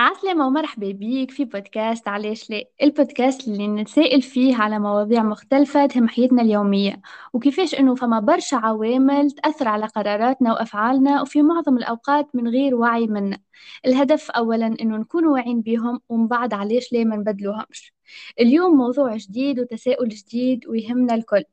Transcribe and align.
عسلامة 0.00 0.46
ومرحبا 0.46 0.92
بيك 0.92 1.30
في 1.30 1.44
بودكاست 1.44 2.08
علاش 2.08 2.50
لا؟ 2.50 2.64
البودكاست 2.82 3.48
اللي 3.48 3.68
نتسائل 3.68 4.22
فيه 4.22 4.56
على 4.56 4.78
مواضيع 4.78 5.22
مختلفة 5.22 5.86
تهم 5.86 6.08
حياتنا 6.08 6.42
اليومية 6.42 7.00
وكيفاش 7.32 7.74
إنه 7.74 7.94
فما 7.94 8.20
برشا 8.20 8.56
عوامل 8.56 9.30
تأثر 9.30 9.68
على 9.68 9.86
قراراتنا 9.86 10.52
وأفعالنا 10.52 11.22
وفي 11.22 11.42
معظم 11.42 11.78
الأوقات 11.78 12.28
من 12.34 12.48
غير 12.48 12.74
وعي 12.74 13.06
منا. 13.06 13.38
الهدف 13.86 14.30
أولا 14.30 14.66
إنه 14.66 14.96
نكون 14.96 15.26
واعيين 15.26 15.62
بيهم 15.62 16.00
ومن 16.08 16.28
بعد 16.28 16.54
علاش 16.54 16.92
لا 16.92 17.04
ما 17.04 17.16
نبدلوهمش. 17.16 17.94
اليوم 18.40 18.76
موضوع 18.76 19.16
جديد 19.16 19.60
وتساؤل 19.60 20.08
جديد 20.08 20.66
ويهمنا 20.66 21.14
الكل. 21.14 21.44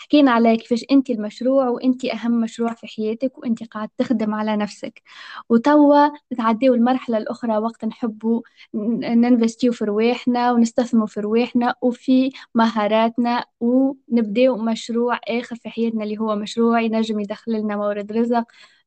حكينا 0.00 0.30
على 0.30 0.56
كيفاش 0.56 0.84
أنت 0.90 1.10
المشروع 1.10 1.68
وأنت 1.68 2.04
أهم 2.04 2.40
مشروع 2.40 2.74
في 2.74 2.86
حياتك 2.86 3.38
وأنت 3.38 3.62
قاعد 3.64 3.88
تخدم 3.98 4.34
على 4.34 4.56
نفسك. 4.56 5.02
وتوا 5.48 6.08
نتعديو 6.32 6.74
المرحلة 6.74 7.18
الأخرى 7.18 7.58
وقت 7.58 7.84
نحبوا 7.84 8.42
ننفستيو 8.74 9.72
في 9.72 9.84
رواحنا 9.84 10.52
ونستثمروا 10.52 11.06
في 11.06 11.20
رواحنا 11.20 11.74
وفي 11.82 12.30
مهاراتنا 12.54 13.44
ونبداو 13.60 14.56
مشروع 14.56 15.18
آخر 15.28 15.56
في 15.56 15.68
حياتنا 15.70 16.04
اللي 16.04 16.18
هو 16.18 16.36
مشروع 16.36 16.80
ينجم 16.80 17.20
يدخل 17.20 17.52
لنا 17.52 17.76
مورد 17.76 18.12
رزق 18.12 18.44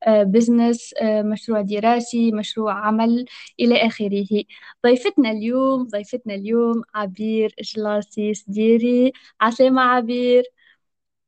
business 0.08 0.94
مشروع 1.04 1.62
دراسي 1.62 2.32
مشروع 2.32 2.74
عمل 2.74 3.26
إلى 3.60 3.88
آخره. 3.88 4.44
ضيفتنا 4.86 5.32
اليوم 5.32 5.84
ضيفتنا 5.84 6.36
اليوم 6.36 6.82
عبير 6.96 7.56
إجلاسي 7.60 8.34
سديري 8.34 9.12
عسلامة 9.42 9.82
عبير. 9.82 10.44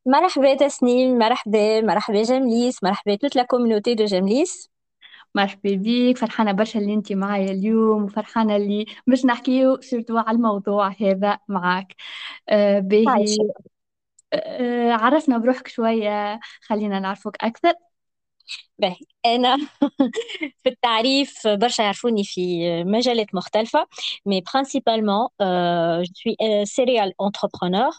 مرحبا 0.05 0.55
تسنيم 0.55 1.17
مرحبا 1.17 1.81
مرحبا 1.81 2.21
جمليس 2.23 2.83
مرحبا 2.83 3.15
toute 3.15 3.35
la 3.35 3.43
community 3.43 3.95
de 3.95 4.05
جمليس. 4.05 4.69
مرحبا 5.35 5.75
بيك 5.75 6.17
فرحانة 6.17 6.51
برشا 6.51 6.79
اللي 6.79 6.93
انت 6.93 7.13
معايا 7.13 7.51
اليوم 7.51 8.03
وفرحانة 8.03 8.55
اللي 8.55 8.85
مش 9.07 9.25
نحكيو 9.25 9.81
surtout 9.81 10.17
على 10.17 10.37
الموضوع 10.37 10.95
هذا 11.01 11.39
معاك. 11.49 11.95
آه 12.49 12.79
باهي. 12.79 13.37
آه 14.33 14.91
عرفنا 14.93 15.37
بروحك 15.37 15.67
شوية 15.67 16.39
خلينا 16.61 16.99
نعرفك 16.99 17.37
أكثر. 17.43 17.73
باهي. 18.79 18.95
أنا 19.25 19.57
في 20.63 20.69
التعريف 20.69 21.47
برشا 21.47 21.81
يعرفوني 21.81 22.23
في 22.23 22.83
مجالات 22.83 23.35
مختلفة 23.35 23.87
mais 24.25 24.41
principalement 24.53 25.27
je 26.01 26.03
suis 26.13 26.65
serial 26.65 27.13
entrepreneur 27.21 27.91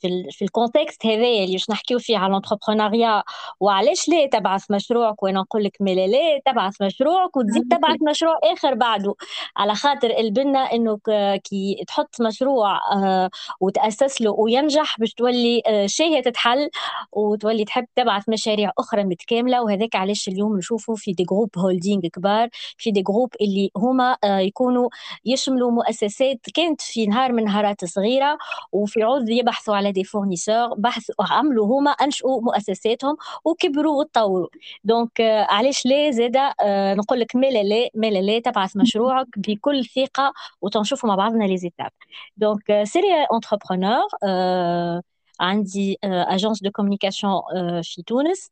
في 0.00 0.28
في 0.30 0.44
ال 0.44 0.51
contexte 0.51 1.06
هذايا 1.06 1.44
اللي 1.44 1.52
باش 1.52 1.70
نحكيو 1.70 1.98
فيه 1.98 2.18
على 2.18 2.30
ال 2.30 2.36
entrepreneuriat 2.36 3.22
وعلاش 3.60 4.08
لا 4.08 4.26
تبعث 4.26 4.70
مشروعك 4.70 5.22
وأنا 5.22 5.40
نقول 5.40 5.64
لك 5.64 5.76
ملا 5.80 6.06
لا 6.06 6.40
تبعث 6.46 6.82
مشروعك 6.82 7.36
وتزيد 7.36 7.62
تبعث 7.70 7.96
مشروع 8.10 8.38
آخر 8.44 8.74
بعده. 8.74 9.14
على 9.56 9.74
خاطر 9.74 10.10
البنا 10.18 10.58
انه 10.58 10.98
كي 11.44 11.84
تحط 11.88 12.20
مشروع 12.20 12.76
آه، 12.92 13.30
وتأسس 13.60 14.20
له 14.22 14.30
وينجح 14.30 14.98
باش 14.98 15.14
تولي 15.14 15.62
آه، 15.66 15.86
شاهيه 15.86 16.20
تتحل 16.22 16.70
وتولي 17.12 17.64
تحب 17.64 17.86
تبعث 17.96 18.28
مشاريع 18.28 18.70
أخرى 18.78 19.04
متكاملة 19.04 19.62
وهذاك 19.62 19.96
علاش 19.96 20.15
اليوم 20.28 20.56
نشوفوا 20.58 20.96
في 20.96 21.12
des 21.12 21.24
groupes 21.24 21.58
holding 21.58 22.00
كبار 22.02 22.48
في 22.78 22.90
des 22.90 23.02
groupes 23.02 23.34
اللي 23.40 23.70
هما 23.76 24.16
آه، 24.24 24.38
يكونوا 24.38 24.88
يشملوا 25.24 25.70
مؤسسات 25.70 26.40
كانت 26.54 26.80
في 26.80 27.06
نهار 27.06 27.32
من 27.32 27.44
نهارات 27.44 27.84
صغيرة 27.84 28.38
وفي 28.72 29.02
عوض 29.02 29.28
يبحثوا 29.30 29.76
على 29.76 29.92
des 29.92 30.04
fournisseurs 30.04 30.74
بحثوا 30.78 31.24
عملوا 31.30 31.66
هما 31.66 31.90
انشئوا 31.90 32.40
مؤسساتهم 32.42 33.16
وكبروا 33.44 33.98
وتطوروا 34.00 34.48
donc 34.84 35.20
آه، 35.20 35.46
علاش 35.50 35.86
لا؟ 35.86 36.10
زاده 36.10 36.54
آه، 36.60 36.94
نقول 36.94 37.20
لك 37.20 37.36
مالا 37.36 37.62
لا 37.62 37.90
مالا 37.94 38.18
لا 38.18 38.38
تبعث 38.38 38.76
مشروعك 38.76 39.26
بكل 39.38 39.84
ثقة 39.84 40.32
وتنشوفوا 40.60 41.08
مع 41.08 41.14
بعضنا 41.14 41.44
les 41.44 41.56
étapes. 41.56 41.90
donc 42.36 42.82
serial 42.84 43.06
entrepreneur 43.32 44.02
عندي 45.40 45.98
agence 46.04 46.62
de 46.62 46.70
communication 46.70 47.40
في 47.82 48.02
تونس 48.06 48.50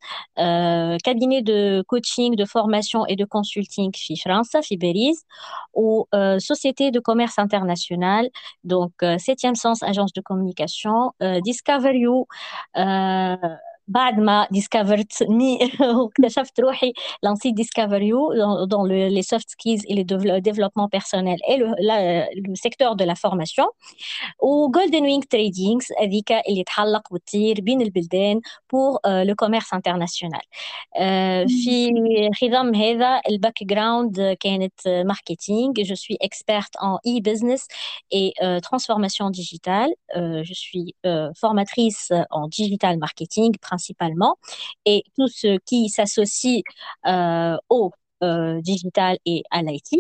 cabinet 1.05 1.41
de 1.41 1.83
coaching 1.87 2.35
de 2.37 2.45
formation 2.45 3.07
et 3.07 3.15
de 3.15 3.27
consulting 3.27 3.91
في 3.95 4.17
فرنسا 4.17 4.61
في 4.61 4.77
باريس 4.77 5.27
و 5.75 6.05
société 6.39 6.91
de 6.91 7.01
commerce 7.01 7.39
international. 7.39 8.25
Donc 8.65 8.93
septième 9.19 9.55
sens 9.55 9.83
agence 9.83 10.13
de 10.13 10.21
communication 10.21 11.13
Discover 11.49 11.95
You 12.05 12.27
بعد 13.89 14.19
ما 14.19 14.49
ديسكفرتني 14.51 15.59
واكتشفت 15.97 16.61
روحي. 16.61 16.93
لانسيت 17.23 17.55
Discover 17.55 18.03
You 18.03 18.35
dans 18.65 18.89
les 18.89 19.23
soft 19.23 19.51
skills 19.51 19.87
et 19.87 20.07
le 20.11 20.39
développement 20.39 20.89
personnel 20.89 21.39
et 21.49 21.59
le 21.59 22.55
secteur 22.55 22.93
de 22.93 23.05
la 23.05 23.15
formation 23.15 23.69
و 24.43 24.51
Golden 24.51 25.03
Wings 25.03 25.23
Trading 25.31 25.87
هذيك 26.01 26.33
اللي 26.33 26.65
تحلق 26.65 27.13
وتطير 27.13 27.61
بين 27.61 27.83
البلدان 27.83 28.41
pour 28.73 28.99
le 29.07 29.35
commerce 29.35 29.75
international 29.75 30.41
في 31.49 31.91
خضم 32.41 32.75
هذا 32.75 33.21
الباك 33.29 33.65
جراوند 33.65 34.37
كانت 34.41 34.89
ماركتينغ 34.89 35.73
جو 35.79 35.95
سوي 35.95 36.19
اكسبرت 36.23 36.77
ان 36.77 36.99
اي 37.07 37.21
بزنس 37.21 37.69
اي 38.15 38.33
ترانسفورماسيون 38.61 39.31
ديجيتال 39.31 39.95
جو 40.17 40.55
سوي 40.55 40.95
formatrice 41.43 42.11
en 42.11 42.49
digital 42.59 42.95
marketing 42.99 43.53
principalement, 43.75 44.37
et 44.85 45.03
tout 45.17 45.29
ce 45.29 45.59
qui 45.67 45.89
s'associe 45.89 46.63
euh, 47.07 47.57
au 47.69 47.91
euh, 48.23 48.61
digital 48.63 49.19
et 49.27 49.43
à 49.51 49.63
l'IT. 49.63 49.93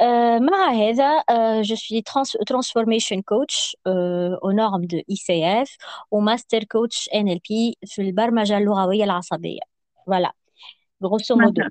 Euh, 0.00 0.38
euh, 0.40 1.62
je 1.62 1.74
suis 1.74 2.02
transformation 2.02 3.20
coach 3.22 3.74
aux 3.84 4.52
normes 4.52 4.86
de 4.86 5.02
ICF 5.08 5.76
ou 6.10 6.20
master 6.20 6.62
coach 6.68 7.08
NLP 7.12 7.74
sur 7.84 8.04
le 8.04 8.12
البرمجة 8.12 8.56
اللغوية 8.56 9.04
العصبية. 9.04 9.64
Voilà, 10.06 10.32
grosso 11.00 11.36
modo. 11.36 11.62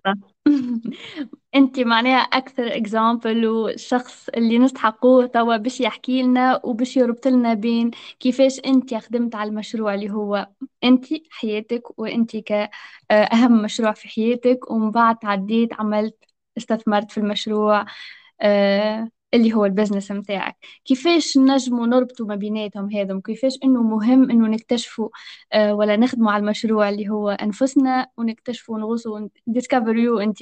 أنت 1.55 1.79
معناها 1.79 2.17
أكثر 2.19 2.75
exemple 2.75 3.47
والشخص 3.47 4.29
اللي 4.29 4.57
نستحقوه 4.59 5.25
توا 5.27 5.57
باش 5.57 5.81
يحكي 5.81 6.23
لنا 6.23 6.61
وباش 6.65 6.97
يربط 6.97 7.27
لنا 7.27 7.53
بين 7.53 7.91
كيفاش 8.19 8.59
أنت 8.65 8.93
خدمت 8.95 9.35
على 9.35 9.49
المشروع 9.49 9.93
اللي 9.93 10.09
هو 10.11 10.49
أنت 10.83 11.05
حياتك 11.31 11.99
وأنت 11.99 12.37
كأهم 12.37 13.61
مشروع 13.61 13.91
في 13.91 14.07
حياتك 14.09 14.71
ومن 14.71 14.91
بعد 14.91 15.17
تعديت 15.19 15.73
عملت 15.73 16.17
استثمرت 16.57 17.11
في 17.11 17.17
المشروع 17.17 17.85
آه، 18.41 19.09
اللي 19.33 19.53
هو 19.53 19.65
ال 19.65 19.70
business 19.70 20.11
متاعك. 20.11 20.57
كيفاش 20.85 21.37
نجموا 21.37 21.87
نربطوا 21.87 22.25
ما 22.27 22.35
بيناتهم 22.35 22.91
هذا 22.91 23.13
وكيفاش 23.13 23.57
إنه 23.63 23.83
مهم 23.83 24.31
إنه 24.31 24.47
نكتشفوا 24.47 25.09
آه 25.53 25.73
ولا 25.73 25.97
نخدموا 25.97 26.31
على 26.31 26.41
المشروع 26.41 26.89
اللي 26.89 27.09
هو 27.09 27.29
أنفسنا 27.29 28.07
ونكتشفوا 28.17 28.75
ونغوصوا 28.75 29.27
Discover 29.47 29.95
You 29.97 30.19
أنت 30.19 30.37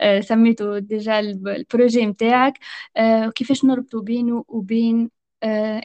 آه 0.00 0.20
سميته 0.20 0.78
déjà 0.78 1.20
ال 1.20 1.32
projet 1.32 2.06
متاعك. 2.06 2.58
آه 2.96 3.28
كيفاش 3.28 3.64
نربطوا 3.64 4.02
بينه 4.02 4.44
وبين 4.48 5.10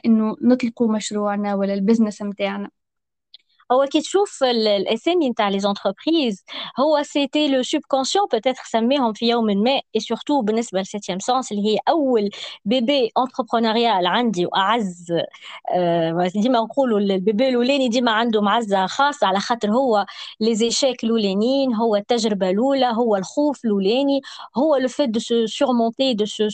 إنه 0.06 0.36
نطلقوا 0.42 0.92
مشروعنا 0.96 1.54
ولا 1.54 1.74
ال 1.74 1.79
business 1.79 2.22
متاعنا. 2.22 2.70
هو 3.72 3.86
كي 3.92 4.00
تشوف 4.00 4.42
الاسامي 4.44 5.30
نتاع 5.30 5.48
les 5.48 5.60
entreprises 5.60 6.44
هو 6.80 7.02
c'était 7.02 7.48
le 7.48 7.62
subconscient 7.62 8.26
peut-être 8.32 8.62
سميهم 8.66 9.12
في 9.12 9.28
يوم 9.28 9.44
ما 9.46 9.70
اي 9.96 10.00
surtout 10.00 10.42
بالنسبة 10.42 10.80
ل 10.80 10.84
septième 10.84 11.18
sens 11.18 11.52
اللي 11.52 11.62
هي 11.74 11.78
أول 11.88 12.30
bébé 12.64 13.10
entrepreneurial 13.18 14.06
عندي 14.06 14.46
وأعز 14.46 15.12
آه 15.74 16.28
ديما 16.34 16.58
نقولوا 16.60 16.98
ال 17.00 17.10
bébé 17.10 17.48
الأولاني 17.48 17.88
ديما 17.88 18.10
عنده 18.12 18.40
معزة 18.42 18.86
خاصة 18.86 19.26
على 19.26 19.40
خاطر 19.40 19.70
هو 19.70 20.06
les 20.40 20.54
échecs 20.54 21.04
الأولانيين 21.04 21.74
هو 21.74 21.96
التجربة 21.96 22.50
الأولى 22.50 22.86
هو 22.86 23.16
الخوف 23.16 23.64
الأولاني 23.64 24.20
هو 24.56 24.76
le 24.76 24.88
fait 24.88 25.08
de 25.10 25.20
se 25.20 25.46
surmonter 25.46 26.14
de 26.14 26.24
se 26.24 26.48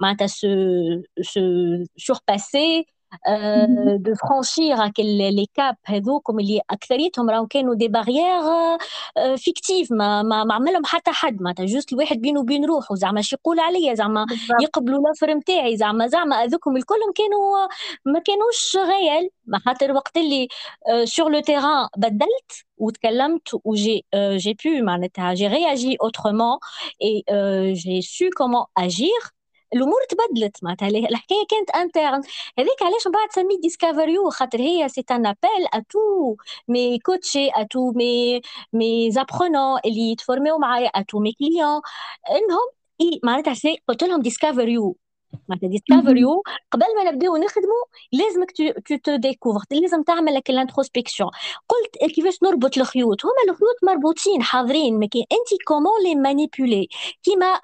معناتها 0.00 0.26
se 0.26 0.48
se 1.22 1.40
surpasser 1.96 2.86
de 3.98 4.14
franchir 4.14 4.74
هاك 4.76 5.00
les 5.00 5.46
caps 5.54 5.76
هذوكم 5.84 6.40
اللي 6.40 6.60
اكثريتهم 6.70 7.30
راهو 7.30 7.46
كانوا 7.46 7.74
des 7.74 7.88
barrières 7.88 8.42
fictives 9.36 9.92
ما 9.92 10.22
ما, 10.22 10.44
ما 10.44 10.54
عملهم 10.54 10.84
حتى 10.84 11.10
حد. 11.10 11.42
معناتها 11.42 11.66
juste 11.66 11.92
الواحد 11.92 12.16
بينه 12.20 12.40
وبين 12.40 12.64
روحه. 12.64 12.94
زعما 12.94 13.22
شي 13.22 13.36
يقول 13.36 13.60
عليا؟ 13.60 13.94
زعما 13.94 14.26
يقبلوا 14.62 15.00
l'offre 15.08 15.30
نتاعي 15.34 15.76
زعما 15.76 16.06
زعما 16.06 16.42
هذوكم 16.44 16.76
الكلهم 16.76 17.12
كانوا 17.14 17.68
ما 18.04 18.20
كانوش 18.20 18.76
غيال. 18.76 19.30
ما 19.46 19.58
خاطر 19.58 19.92
وقت 19.92 20.16
اللي 20.16 20.48
sur 21.04 21.30
le 21.30 21.40
terrain 21.40 21.88
بدلت 21.96 22.64
وتكلمت 22.78 23.48
و 23.64 23.72
j'ai 23.72 24.04
j'ai 24.16 24.56
pu 24.64 24.84
معناتها 24.84 25.34
j'ai 25.34 25.46
réagi 25.46 25.96
autrement 26.02 26.58
et 27.02 27.24
j'ai 27.74 28.02
su 28.02 28.24
comment 28.36 28.64
agir 28.78 29.37
الأمور 29.74 30.00
تبدلت 30.08 30.64
معناتها. 30.64 30.88
الحكاية 30.88 31.46
كانت 31.50 31.70
interne 31.70 32.20
هذيك 32.58 32.82
علاش 32.82 33.06
من 33.06 33.12
بعد 33.12 33.32
سميت 33.32 33.60
Discover 33.62 34.12
You 34.12 34.30
خاطر 34.30 34.60
هي 34.60 34.88
c'est 34.88 35.04
un 35.10 35.26
appel 35.26 35.66
à 35.74 35.78
tous 35.90 36.36
mes 36.68 36.98
coachés 36.98 37.50
à 37.50 37.62
tous 37.62 37.92
mes 37.92 38.40
mes 38.72 39.10
apprenants 39.10 39.80
اللي 39.86 40.12
يتفورميو 40.12 40.58
معايا 40.58 40.88
à 40.88 41.02
tous 41.02 41.20
mes 41.20 41.32
clients 41.32 41.80
إنهم 42.30 42.68
معناتها 43.24 43.54
قلت 43.88 44.04
لهم 44.04 44.22
Discover 44.22 44.68
You 44.68 44.96
معناتها 45.48 45.68
Discover 45.68 46.16
You 46.16 46.42
قبل 46.72 46.86
ما 46.96 47.10
نبداو 47.10 47.36
نخدموا 47.36 47.84
لازمك 48.12 48.52
te 49.04 49.16
découvrir 49.16 49.60
لازم 49.70 50.02
تعمل 50.02 50.34
لك 50.34 50.50
ال 50.50 50.56
introspection 50.56 51.30
قلت 51.68 52.12
كيفاش 52.14 52.42
نربط 52.42 52.78
الخيوط؟ 52.78 53.24
هما 53.24 53.52
الخيوط 53.52 53.76
مربوطين 53.82 54.42
حاضرين 54.42 55.00
لكن 55.00 55.18
انت 55.18 55.62
comment 55.66 56.02
les 56.04 56.14
manipuler 56.14 56.88
كيما 57.22 57.60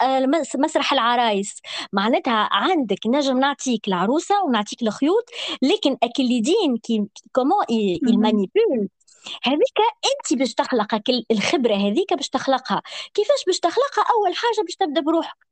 مسرح 0.57 0.93
العرايس. 0.93 1.61
معناتها 1.93 2.49
عندك 2.53 2.99
نجم 3.07 3.39
نعطيك 3.39 3.89
العروسة 3.89 4.43
ونعطيك 4.43 4.83
الخيوط 4.83 5.25
لكن 5.63 5.97
هاك 6.03 6.24
اليدين 6.24 6.77
كي 6.83 7.07
comment 7.33 7.65
يمانيبيول 8.09 8.89
هذيك 9.45 9.79
انت 10.05 10.39
باش 10.39 10.55
تخلقك 10.55 11.03
الخبرة 11.31 11.75
هذيك 11.75 12.15
باش 12.15 12.29
تخلقها. 12.29 12.83
كيفاش 13.15 13.45
باش 13.47 13.61
تخلقها؟ 13.61 14.05
أول 14.15 14.35
حاجة 14.37 14.65
باش 14.65 14.77
تبدأ 14.77 15.01
بروحك. 15.01 15.44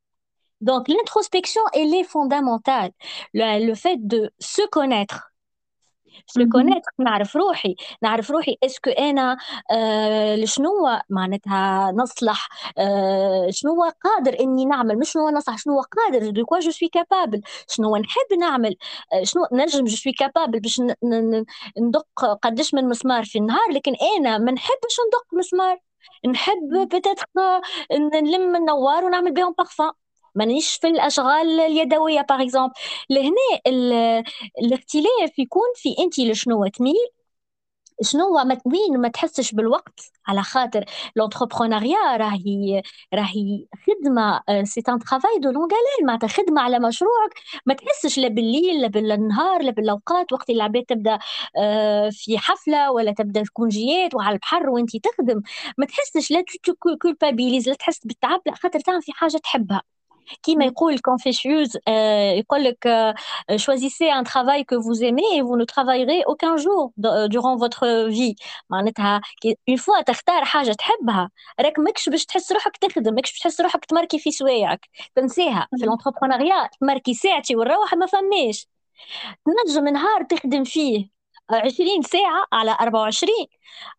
Donc, 0.69 0.87
l'introspection, 0.87 1.61
elle 1.73 1.93
est 1.93 2.03
fondamentale. 2.05 2.91
Le, 3.33 3.65
le 3.67 3.75
fait 3.75 3.97
de 3.99 4.31
se 4.39 4.61
connaître, 4.69 5.33
se 6.27 6.41
connaître 6.51 6.91
نعرف 6.99 7.35
روحي 7.35 7.75
نعرف 8.03 8.31
روحي 8.31 8.57
est-ce 8.63 8.80
que 8.80 8.89
أنا 8.89 9.37
آه 9.71 10.45
شنو 10.45 10.69
معناتها 11.09 11.91
نصلح 11.91 12.49
آه 12.77 13.47
شنو 13.49 13.91
قادر 14.03 14.39
اني 14.39 14.65
نعمل 14.65 14.99
مش 14.99 15.11
شنو 15.11 15.29
نصلح 15.29 15.57
شنو 15.57 15.81
قادر 15.81 16.29
de 16.29 16.45
quoi 16.45 16.59
je 16.59 16.71
suis 16.71 16.89
capable 16.89 17.41
شنو 17.69 17.97
نحب 17.97 18.39
نعمل 18.39 18.75
آه 19.13 19.23
شنو 19.23 19.47
نجم 19.53 19.85
je 19.85 19.95
suis 19.95 20.13
capable 20.13 20.59
باش 20.59 20.81
ندق 21.77 22.25
قداش 22.41 22.73
من 22.73 22.89
مسمار 22.89 23.25
في 23.25 23.37
النهار 23.37 23.71
لكن 23.71 23.93
أنا 24.17 24.37
ما 24.37 24.51
نحبش 24.51 24.97
ندق 25.07 25.33
مسمار 25.33 25.77
نحب 26.25 26.87
peut-être 26.95 27.25
نلم 27.91 28.55
النوار 28.55 29.05
ونعمل 29.05 29.33
بهم 29.33 29.53
بارفان 29.57 29.91
مانيش 30.35 30.75
في 30.75 30.87
الأشغال 30.87 31.59
اليدوية 31.59 32.21
par 32.21 32.41
exemple 32.43 32.73
لهنا 33.09 33.61
الاختلاف 34.63 35.39
يكون 35.39 35.67
في 35.75 35.95
انت 35.99 36.19
لشنو 36.19 36.67
تميل 36.67 36.95
شنو 38.01 38.33
ما 38.45 38.57
وين 38.65 39.01
ما 39.01 39.07
تحسش 39.07 39.51
بالوقت؟ 39.53 40.11
على 40.27 40.43
خاطر 40.43 40.85
l'entrepreneuriat 41.15 42.17
راهي 42.17 42.81
راهي 43.13 43.67
خدمة 43.87 44.41
c'est 44.63 44.81
un 44.89 44.99
travail 44.99 45.39
de 45.39 45.51
longue 45.51 45.76
haleine 45.76 46.05
معناتها 46.05 46.27
خدمة 46.27 46.61
على 46.61 46.79
مشروعك. 46.79 47.31
ما 47.65 47.73
تحسش 47.73 48.17
لا 48.19 48.27
بالليل 48.27 48.81
لا 48.81 48.87
بالنهار 48.87 49.61
لا 49.61 49.71
بالأوقات. 49.71 50.33
وقت 50.33 50.49
اللي 50.49 50.57
العباد 50.57 50.83
تبدأ 50.83 51.19
آه، 51.57 52.09
في 52.11 52.37
حفلة 52.37 52.91
ولا 52.91 53.11
تبدأ 53.11 53.43
في 53.43 53.51
كونجيات 53.53 54.15
وعلى 54.15 54.33
البحر 54.33 54.69
وانت 54.69 54.97
تخدم. 54.97 55.41
ما 55.77 55.85
تحسش 55.85 56.31
لا 56.31 56.43
culpabilise 57.01 57.69
لا 57.69 57.75
تحس 57.75 57.99
بالتعب 58.05 58.41
لا 58.45 58.53
خاطر 58.55 58.79
تعمل 58.79 59.01
في 59.01 59.11
حاجة 59.13 59.37
تحبها. 59.37 59.92
كيما 60.43 60.65
يقول 60.65 60.99
كونفوشيوس 60.99 61.77
يقول 62.37 62.63
لك 62.63 62.87
choisissez 63.51 64.09
un 64.19 64.23
travail 64.23 64.65
que 64.65 64.75
vous 64.75 65.03
aimez 65.03 65.23
et 65.33 65.41
vous 65.41 65.57
ne 65.57 65.65
travaillerez 65.65 66.23
aucun 66.27 66.57
jour 66.57 66.91
durant 67.29 67.55
votre 67.57 68.07
vie. 68.09 68.35
معناتها 68.69 69.21
une 69.69 69.77
fois 69.77 70.03
تختار 70.07 70.45
حاجة 70.45 70.71
تحبها 70.71 71.29
راك 71.59 71.79
ماكش 71.79 72.09
باش 72.09 72.25
تحس 72.25 72.51
روحك 72.51 72.77
تخدم 72.77 73.13
ماكش 73.13 73.31
باش 73.31 73.39
تحس 73.39 73.61
روحك 73.61 73.85
تماركي 73.85 74.19
في 74.19 74.31
سوايعك 74.31 74.89
تنساها 75.15 75.67
في 75.79 75.85
ال 75.85 75.90
entrepreneuriat 75.90 76.69
تماركي 76.81 77.13
ساعتي 77.13 77.55
والروح 77.55 77.93
ما 77.93 78.05
فماش 78.05 78.67
تنجم 79.45 79.87
نهار 79.87 80.23
تخدم 80.23 80.63
فيه 80.63 81.09
20 81.51 82.01
ساعة 82.01 82.45
على 82.53 82.77
24 82.81 83.47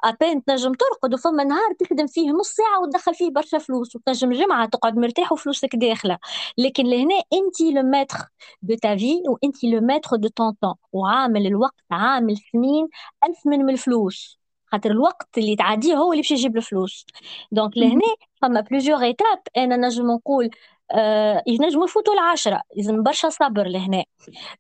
ou 0.05 0.18
bien 0.18 0.45
تنجم 0.45 0.73
ترقد 0.73 1.15
وفما 1.15 1.45
نهار 1.45 1.73
تخدم 1.81 2.07
فيه 2.07 2.31
نص 2.31 2.51
ساعة 2.51 2.81
وتدخل 2.83 3.15
فيه 3.15 3.31
برشا 3.31 3.59
فلوس 3.59 3.97
وتنجم 3.97 4.33
جمعة 4.33 4.67
تقعد 4.69 4.97
مرتاح 4.97 5.33
وفلوسك 5.33 5.77
داخلة. 5.77 6.19
لكن 6.59 6.87
لهنا 6.87 7.15
أنت 7.33 7.61
le 7.77 7.83
maître 7.83 8.19
de 8.63 8.75
ta 8.77 8.97
vie 8.97 9.23
وأنت 9.29 9.65
le 9.65 9.81
maître 9.81 10.17
de 10.17 10.29
ton 10.29 10.53
temps 10.53 10.75
وعامل 10.93 11.47
الوقت 11.47 11.85
عامل 11.91 12.37
ثمين 12.53 12.89
ألف 13.29 13.47
من 13.47 13.71
الفلوس 13.71 14.39
خاطر 14.73 14.91
الوقت 14.91 15.39
اللي 15.39 15.57
تعديه 15.57 15.95
هو 15.95 16.13
اللي 16.13 16.23
باش 16.23 16.31
يجيب 16.31 16.57
الفلوس. 16.57 17.07
donc 17.53 17.79
لهنا 17.79 18.01
فما 18.43 18.61
plusieurs 18.61 19.03
étapes 19.03 19.39
أنا 19.57 19.77
نجم 19.77 20.11
نقول 20.11 20.51
آه 20.93 21.43
ينجموا 21.47 21.85
يفوتوا 21.85 22.15
العشرة. 22.15 22.63
لازم 22.77 23.03
برشا 23.03 23.29
صبر 23.29 23.67
لهنا. 23.69 24.05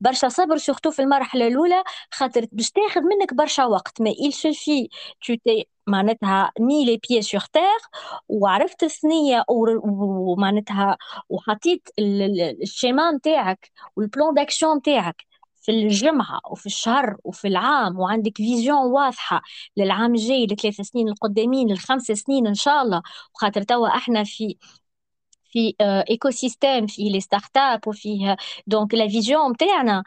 برشا 0.00 0.28
صبر 0.28 0.56
surtout 0.56 0.90
في 0.90 1.02
المرحلة 1.02 1.46
الأولى 1.46 1.82
خاطر 2.10 2.46
باش 2.52 2.70
تاخذ 2.70 3.00
منك 3.00 3.34
برشا 3.34 3.64
وقت. 3.64 4.02
ما 4.02 4.10
il 4.10 4.32
suffit 4.32 4.88
t'es 5.26 5.64
معناتها 5.86 6.52
mis 6.60 6.84
les 6.84 7.00
pieds 7.08 7.22
sur 7.22 7.40
terre 7.40 7.80
وعرفت 8.28 8.82
الثنية 8.82 9.44
ومعناتها 9.48 10.96
وحطيت 11.28 11.88
ال 12.62 12.69
schéma 12.69 13.10
نتاعك 13.12 13.70
وال 13.96 14.09
plan 14.09 14.34
d'action 14.34 14.76
نتاعك 14.76 15.26
في 15.62 15.72
الجمعة 15.72 16.40
وفي 16.50 16.66
الشهر 16.66 17.16
وفي 17.24 17.48
العام 17.48 17.98
وعندك 18.00 18.36
vision 18.36 18.78
واضحة 18.92 19.42
للعام 19.76 20.14
الجاي 20.14 20.46
لثلاث 20.46 20.80
سنين 20.80 21.08
القدامين 21.08 21.68
للخمس 21.70 22.02
سنين 22.02 22.46
إن 22.46 22.54
شاء 22.54 22.82
الله. 22.82 23.02
وخاطر 23.34 23.62
توا 23.62 23.88
إحنا 23.88 24.24
في 24.24 24.56
في 25.54 25.74
écosystème 25.80 26.86
في 26.86 27.02
les 27.02 27.20
start-up 27.20 27.88
وفيه 27.88 28.36
donc 28.66 28.94
la 28.94 29.08
vision 29.08 29.50
نتاعنا 29.50 30.04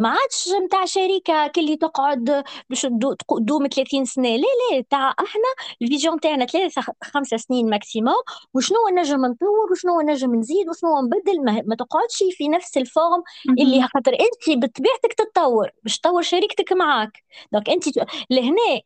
ما 0.00 0.08
عادش 0.08 0.48
نتاع 0.64 0.84
شركه 0.84 1.46
اللي 1.46 1.76
تقعد 1.76 2.44
باش 2.70 2.82
تدوم 3.30 3.66
30 3.68 4.04
سنه 4.04 4.28
لا 4.36 4.46
لا 4.72 4.80
تاع 4.90 5.10
إحنا 5.10 5.50
ال 5.82 5.87
vision 5.87 6.16
نتاعنا 6.16 6.46
ثلاثة 6.46 6.82
خمسه 7.02 7.36
سنين 7.36 7.70
maximum 7.70 8.22
وشنو 8.54 8.78
نجم 8.98 9.26
نطور 9.26 9.72
وشنو 9.72 10.00
نجم 10.00 10.34
نزيد 10.34 10.68
وشنو 10.68 11.00
نبدل 11.00 11.44
ما, 11.44 11.62
ما 11.66 11.76
تقعدش 11.76 12.24
في 12.32 12.48
نفس 12.48 12.76
ال 12.76 12.84
forme 12.84 13.22
اللي 13.58 13.82
خاطر 13.82 14.12
انت 14.12 14.64
بطبيعتك 14.64 15.12
تتطور 15.18 15.70
باش 15.82 15.98
تطور 15.98 16.22
شركتك 16.22 16.72
معاك 16.72 17.24
donc 17.52 17.70
انت 17.70 17.84
لهنا 18.30 18.80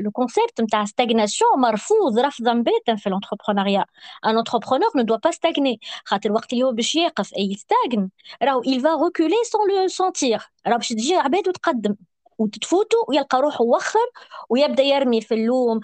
le 0.00 0.10
concept 0.10 0.60
نتاع 0.60 0.84
stagnation 0.84 1.50
مرفوض 1.58 2.18
رفضا 2.18 2.52
باتا 2.54 2.96
في 2.96 3.06
ال 3.06 3.11
entrepreneuriat 3.11 3.84
un 4.26 4.38
entrepreneur 4.80 4.90
ne 4.96 5.02
doit 5.02 5.18
pas 5.20 5.32
stagner. 5.32 5.78
خاطر 6.04 6.32
وقت 6.32 6.52
اللي 6.52 6.64
هو 6.64 6.72
باش 6.72 6.94
يقف 6.94 7.34
اي 7.34 7.50
يستاغن 7.52 8.10
راهو 8.42 8.62
il 8.62 8.80
va 8.80 8.96
reculer 8.96 9.44
sans 9.44 9.64
le 9.70 9.88
sentir. 9.88 10.40
راه 10.66 10.76
باش 10.76 10.88
تجي 10.88 11.14
عباد 11.14 11.48
وتقدم 11.48 11.96
وتتفوتوا 12.38 13.04
ويلقى 13.08 13.40
روحه 13.40 13.64
وخر 13.64 13.98
ويبدا 14.50 14.82
يرمي 14.82 15.20
في 15.20 15.34
اللوم 15.34 15.80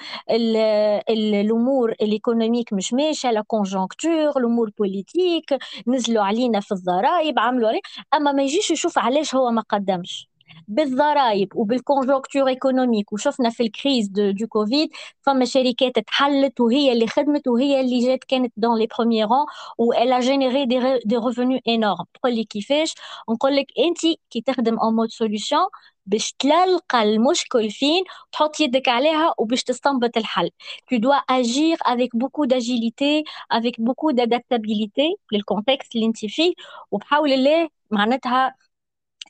الأمور 1.10 1.90
ال 1.92 1.99
économiques 1.99 2.72
مش 2.72 2.92
ماشيه 2.92 3.30
la 3.30 3.40
conjoncture 3.46 4.38
الأمور 4.38 4.70
politiques 4.78 5.56
نزلوا 5.86 6.24
علينا 6.24 6.60
في 6.60 6.72
الضرائب 6.72 7.38
عملوا 7.38 7.68
عليه 7.68 7.80
اما 8.14 8.32
ما 8.32 8.42
يجيش 8.42 8.70
يشوف 8.70 8.98
علاش 8.98 9.34
هو 9.34 9.50
ما 9.50 9.62
قدمش 9.68 10.28
بالضرائب 10.68 11.56
وبال 11.56 11.76
conjoncture 11.76 12.48
économique 12.48 13.12
وشفنا 13.12 13.50
في 13.50 13.62
ال 13.62 13.70
crise 13.70 14.08
de, 14.08 14.30
de 14.30 14.46
COVID 14.46 14.90
فما 15.22 15.44
شركات 15.44 15.98
تحلت 15.98 16.60
وهي 16.60 16.92
اللي 16.92 17.06
خدمت 17.06 17.48
وهي 17.48 17.80
اللي 17.80 18.06
جات 18.06 18.24
كانت 18.24 18.52
dans 18.56 18.78
les 18.78 18.86
premiers 18.98 19.24
rangs 19.24 19.46
و 19.78 19.92
elle 19.92 20.20
a 20.20 20.27
généré 20.27 20.66
des, 20.66 20.78
des 21.04 21.16
revenus 21.16 21.62
énormes 21.68 22.04
تقول 22.14 22.34
لي 22.34 22.44
كيفاش؟ 22.44 22.94
نقول 23.30 23.56
لك 23.56 23.66
أنت 23.78 23.98
كي 24.30 24.40
تخدم 24.40 24.78
en 24.78 24.94
mode 24.94 25.10
solution 25.10 25.66
باش 26.06 26.32
تلقى 26.38 27.02
المشكل 27.02 27.70
فين 27.70 28.04
تحط 28.32 28.60
يدك 28.60 28.88
عليها 28.88 29.34
وباش 29.38 29.62
تستنبط 29.64 30.16
الحل. 30.16 30.50
Tu 30.90 30.98
dois 31.00 31.22
agir 31.28 31.76
avec 31.84 32.10
beaucoup 32.14 32.46
d'agilité 32.46 33.24
avec 33.50 33.74
beaucoup 33.80 34.12
d'adaptabilité 34.12 35.16
لل 35.32 35.45
contexte 35.45 35.94
اللي 35.94 36.06
انت 36.06 36.26
فيه 36.26 36.52
وبحول 36.90 37.32
الله 37.32 37.68
معناتها 37.90 38.54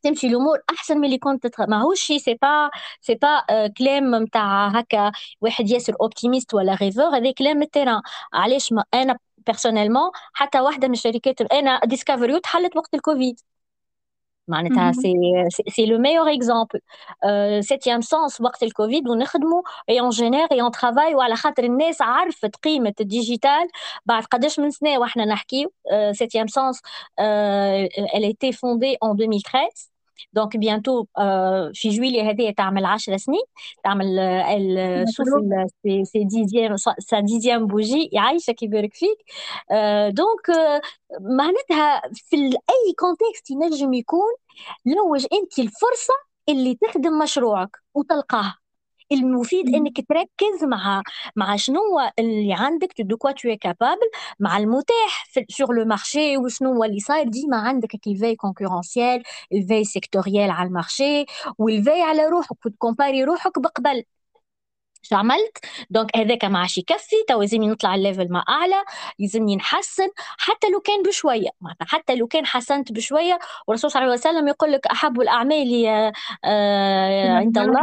تمشي 0.03 0.27
الأمور 0.27 0.59
أحسن 0.71 0.99
من 0.99 1.05
اللي 1.05 1.19
كنت 1.19 1.47
تتخ... 1.47 1.61
ماهوش 1.61 2.01
شي 2.01 2.19
c'est 2.19 2.35
pas 2.43 2.71
c'est 3.01 3.15
pas 3.15 3.45
كلام 3.79 4.15
نتاع 4.15 4.69
هكا 4.69 5.13
واحد 5.41 5.71
ياسر 5.71 5.95
optimiste 6.01 6.55
ولا 6.55 6.75
rêveur 6.75 7.17
هذا 7.17 7.33
كلام 7.33 7.63
ال 7.63 7.67
terrain. 7.67 8.03
علاش 8.33 8.73
ما؟ 8.73 8.85
أنا 8.95 9.19
personnellement 9.47 10.11
حتى 10.33 10.61
واحدة 10.61 10.89
من 10.89 10.95
الشركات 10.95 11.41
أنا 11.41 11.81
Discover 11.85 12.41
تحلت 12.41 12.77
وقت 12.77 12.95
الكوفيد. 12.95 13.41
معناتها 14.49 14.93
c'est 14.93 15.15
c'est 15.69 15.87
le 15.87 15.99
meilleur 15.99 16.33
exemple 16.35 16.81
septième 17.61 18.01
sens 18.01 18.41
وقت 18.41 18.63
الكوفيد 18.63 19.09
ونخدموا 19.09 19.63
et 19.89 20.01
on 20.01 20.11
génère 20.11 20.47
et 20.53 20.61
on 20.61 20.71
travaille 20.71 21.15
وعلى 21.15 21.37
خاطر 21.37 21.65
الناس 21.65 22.03
عرفت 22.03 22.57
قيمة 22.57 22.95
ال 23.01 23.08
digital. 23.08 23.69
بعد 24.07 24.25
قداش 24.25 24.59
من 24.61 24.71
سنة 24.71 24.99
وإحنا 24.99 25.25
نحكيو 25.25 25.73
septième 26.13 26.47
sens 26.47 26.81
elle 28.15 28.25
a 28.25 28.29
été 28.29 28.53
fondée 28.53 28.97
en 29.01 29.15
2013 29.15 29.96
donc 30.33 30.57
bientôt 30.57 31.05
في 31.75 31.89
جويلية 31.89 32.31
هذه 32.31 32.51
تعمل 32.51 32.85
10 32.85 33.17
سنين 33.17 33.43
تعمل 33.85 34.07
شوف 35.17 35.27
c'est 36.03 36.25
dixième 36.25 36.77
sa 36.99 37.21
dixième 37.21 37.67
bougie 37.67 38.11
يعيشك 38.13 38.63
يبارك 38.63 38.95
فيك 38.95 39.19
donc 40.09 40.73
معناتها 41.21 42.03
في 42.15 42.37
أي 42.47 42.93
contexte 42.99 43.51
ينجم 43.51 43.93
يكون 43.93 44.35
large 44.87 45.27
انت 45.33 45.59
الفرصة 45.59 46.15
اللي 46.49 46.75
تخدم 46.75 47.19
مشروعك 47.19 47.77
وتلقاه 47.95 48.55
المفيد 49.13 49.75
إنك 49.75 49.97
تركز 50.09 50.65
مع 50.65 51.03
مع 51.37 51.57
شنو 51.57 51.81
اللي 52.19 52.55
عندك 52.55 53.01
de 53.01 53.17
quoi 53.17 53.31
t'es 53.33 53.57
capable 53.61 54.11
مع 54.41 54.59
المتاح 54.59 55.27
sur 55.51 55.75
le 55.75 55.85
marché 55.85 56.37
وشنو 56.37 56.73
هو 56.73 56.85
اللي 56.85 57.01
صاير 57.01 57.29
ديما 57.29 57.57
عندك 57.57 57.95
ال 58.07 58.11
veille 58.11 58.37
concurrentielle 58.37 59.23
ال 59.53 59.57
veille 59.57 59.85
sectorielle 59.85 60.51
على 60.51 60.69
ال 60.69 60.77
marché 60.77 61.25
وال 61.59 61.70
veille 61.70 62.03
على 62.03 62.27
روحك 62.27 62.67
وت 62.67 62.78
comparer 62.78 63.25
روحك 63.25 63.59
بقبل. 63.59 64.05
شو 65.09 65.17
عملت؟ 65.17 65.59
donc 65.91 66.17
هذاك 66.17 66.45
ما 66.45 66.59
عادش 66.59 66.79
يكفي 66.79 67.17
تو 67.29 67.41
لازمني 67.41 67.69
نطلع 67.69 67.95
ال 67.95 68.01
level 68.01 68.33
ما 68.33 68.39
أعلى 68.39 68.85
لازمني 69.19 69.57
نحسن 69.57 70.09
حتى 70.39 70.69
لو 70.71 70.81
كان 70.81 71.03
بشوية 71.03 71.49
معناتها 71.61 71.87
حتى 71.87 72.15
لو 72.15 72.27
كان 72.27 72.47
حسنت 72.47 72.93
بشوية 72.93 73.39
والرسول 73.67 73.91
صلى 73.91 74.03
الله 74.03 74.13
عليه 74.13 74.21
وسلم 74.21 74.49
يقول 74.49 74.73
لك 74.73 74.87
أحب 74.87 75.21
الأعمال 75.21 75.87
آه 76.45 77.31
عند 77.37 77.59
الله 77.59 77.81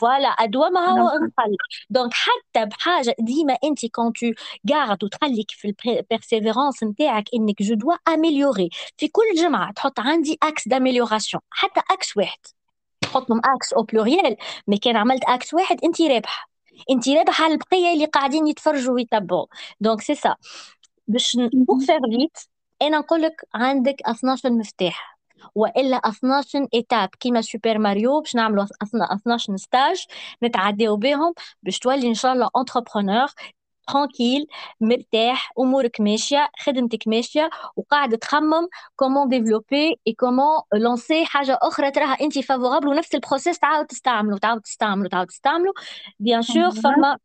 voilà 0.00 0.28
أدومها 0.28 0.94
وان 1.02 1.30
قل 1.38 1.56
donc 1.90 2.12
حتى 2.14 2.66
بحاجة 2.66 3.14
ديما 3.20 3.56
انت 3.64 3.86
كون 3.86 4.12
تو 4.12 4.26
قاعد 4.70 5.04
وتخليك 5.04 5.50
في 5.50 5.74
ال 5.86 5.93
persévérance 5.93 6.82
نتاعك 6.84 7.24
إنك 7.34 7.62
je 7.62 7.74
dois 7.74 7.94
améliorer 8.08 8.70
في 8.96 9.08
كل 9.08 9.22
جمعة 9.36 9.72
تحط 9.72 10.00
عندي 10.00 10.38
x 10.42 10.68
d'amélioration 10.68 11.42
حتى 11.50 11.80
x 11.90 12.16
واحد. 12.16 12.59
تحطهم 13.10 13.40
x 13.44 13.72
au 13.72 13.82
pluriel 13.82 14.36
mais 14.66 14.78
كان 14.78 14.96
عملت 14.96 15.24
x 15.24 15.54
واحد 15.54 15.84
انت 15.84 16.02
رابحة. 16.02 16.50
انت 16.90 17.08
رابحة 17.08 17.44
على 17.44 17.52
البقية 17.52 17.92
اللي 17.94 18.04
قاعدين 18.04 18.46
يتفرجوا 18.46 18.94
ويتبعوا 18.94 19.46
donc 19.80 20.00
c'est 20.00 20.14
ça 20.14 20.34
باش 21.08 21.36
pour 21.52 21.80
faire 21.80 22.00
vite 22.10 22.38
أنا 22.82 22.98
نقول 22.98 23.22
لك 23.22 23.44
عندك 23.54 23.96
12 24.06 24.50
مفتاح. 24.50 25.20
وإلا 25.54 25.96
12 25.96 26.66
étapes 26.74 27.08
كيما 27.20 27.40
سوبر 27.40 27.78
ماريو 27.78 28.20
باش 28.20 28.36
نعملوا 28.36 28.64
12 29.12 29.56
stages 29.56 30.06
نتعداو 30.42 30.96
بهم 30.96 31.34
باش 31.62 31.78
تولي 31.78 32.08
إن 32.08 32.14
شاء 32.14 32.32
الله 32.32 32.50
entrepreneur 32.56 33.26
tranquille 33.92 34.46
مرتاح 34.80 35.52
أمورك 35.58 36.00
ماشية 36.00 36.48
خدمتك 36.60 37.08
ماشية 37.08 37.50
وقاعد 37.76 38.18
تخمم 38.18 38.68
comment 38.96 39.28
développer 39.28 40.00
et 40.06 40.12
comment 40.12 40.60
lancer 40.74 41.24
حاجة 41.26 41.58
أخرى 41.62 41.90
تراها 41.90 42.16
أنت 42.20 42.38
favorable 42.38 42.88
ونفس 42.88 43.14
ال 43.14 43.20
process 43.20 43.58
تعاود 43.58 43.86
تستعملوا 43.86 44.38
تعاود 44.38 44.60
تستعملوا 44.60 45.08
تعاود 45.08 45.26
تستعملوا 45.26 45.72
bien 46.20 46.42
sûr 46.42 46.70
فما 46.70 47.16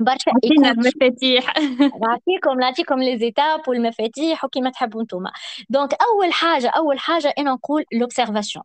برشا 0.00 0.32
المفاتيح. 0.44 1.54
نعطيكم 2.02 2.60
نعطيكم 2.60 2.98
les 2.98 3.18
étapes 3.18 3.68
والمفاتيح 3.68 4.44
وكيما 4.44 4.70
تحبوا 4.70 5.02
نتوما. 5.02 5.30
donc 5.70 5.94
أول 5.94 6.32
حاجة 6.32 6.68
أول 6.68 6.98
حاجة 6.98 7.34
أنا 7.38 7.52
نقول 7.52 7.84
l'observation 7.92 8.64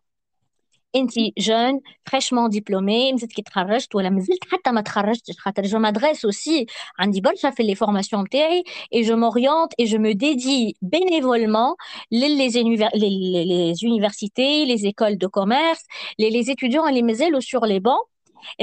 انت 0.96 1.12
jeune 1.38 1.82
fraîchement 2.06 2.50
diplômé 2.50 3.12
مازلت 3.12 3.32
كي 3.34 3.42
تخرجت 3.42 3.96
ولا 3.96 4.10
مازلت 4.10 4.44
حتى 4.52 4.72
ما 4.72 4.82
تخرجتش. 4.82 5.38
خاطر 5.40 5.64
je 5.64 5.80
m'adresse 5.80 6.26
aussi 6.26 6.66
عندي 7.00 7.22
برشا 7.22 7.50
في 7.50 7.64
les 7.64 7.76
formations 7.76 8.24
نتاعي 8.24 8.64
et 8.94 9.02
je 9.02 9.16
m'oriente 9.16 9.74
et 9.80 9.86
je 9.86 9.98
me 10.00 10.12
dédie 10.12 10.78
bénévolement 10.82 11.76
les 12.12 12.48
les 12.48 13.74
universités 13.84 14.66
les 14.66 14.74
écoles 14.86 15.18
de 15.18 15.30
commerce 15.30 15.86
les 16.20 16.30
les 16.30 16.40
étudiants 16.54 16.90
اللي 16.90 17.02
مازالوا 17.02 17.40
sur 17.40 17.66
les 17.66 17.80
bancs 17.80 18.13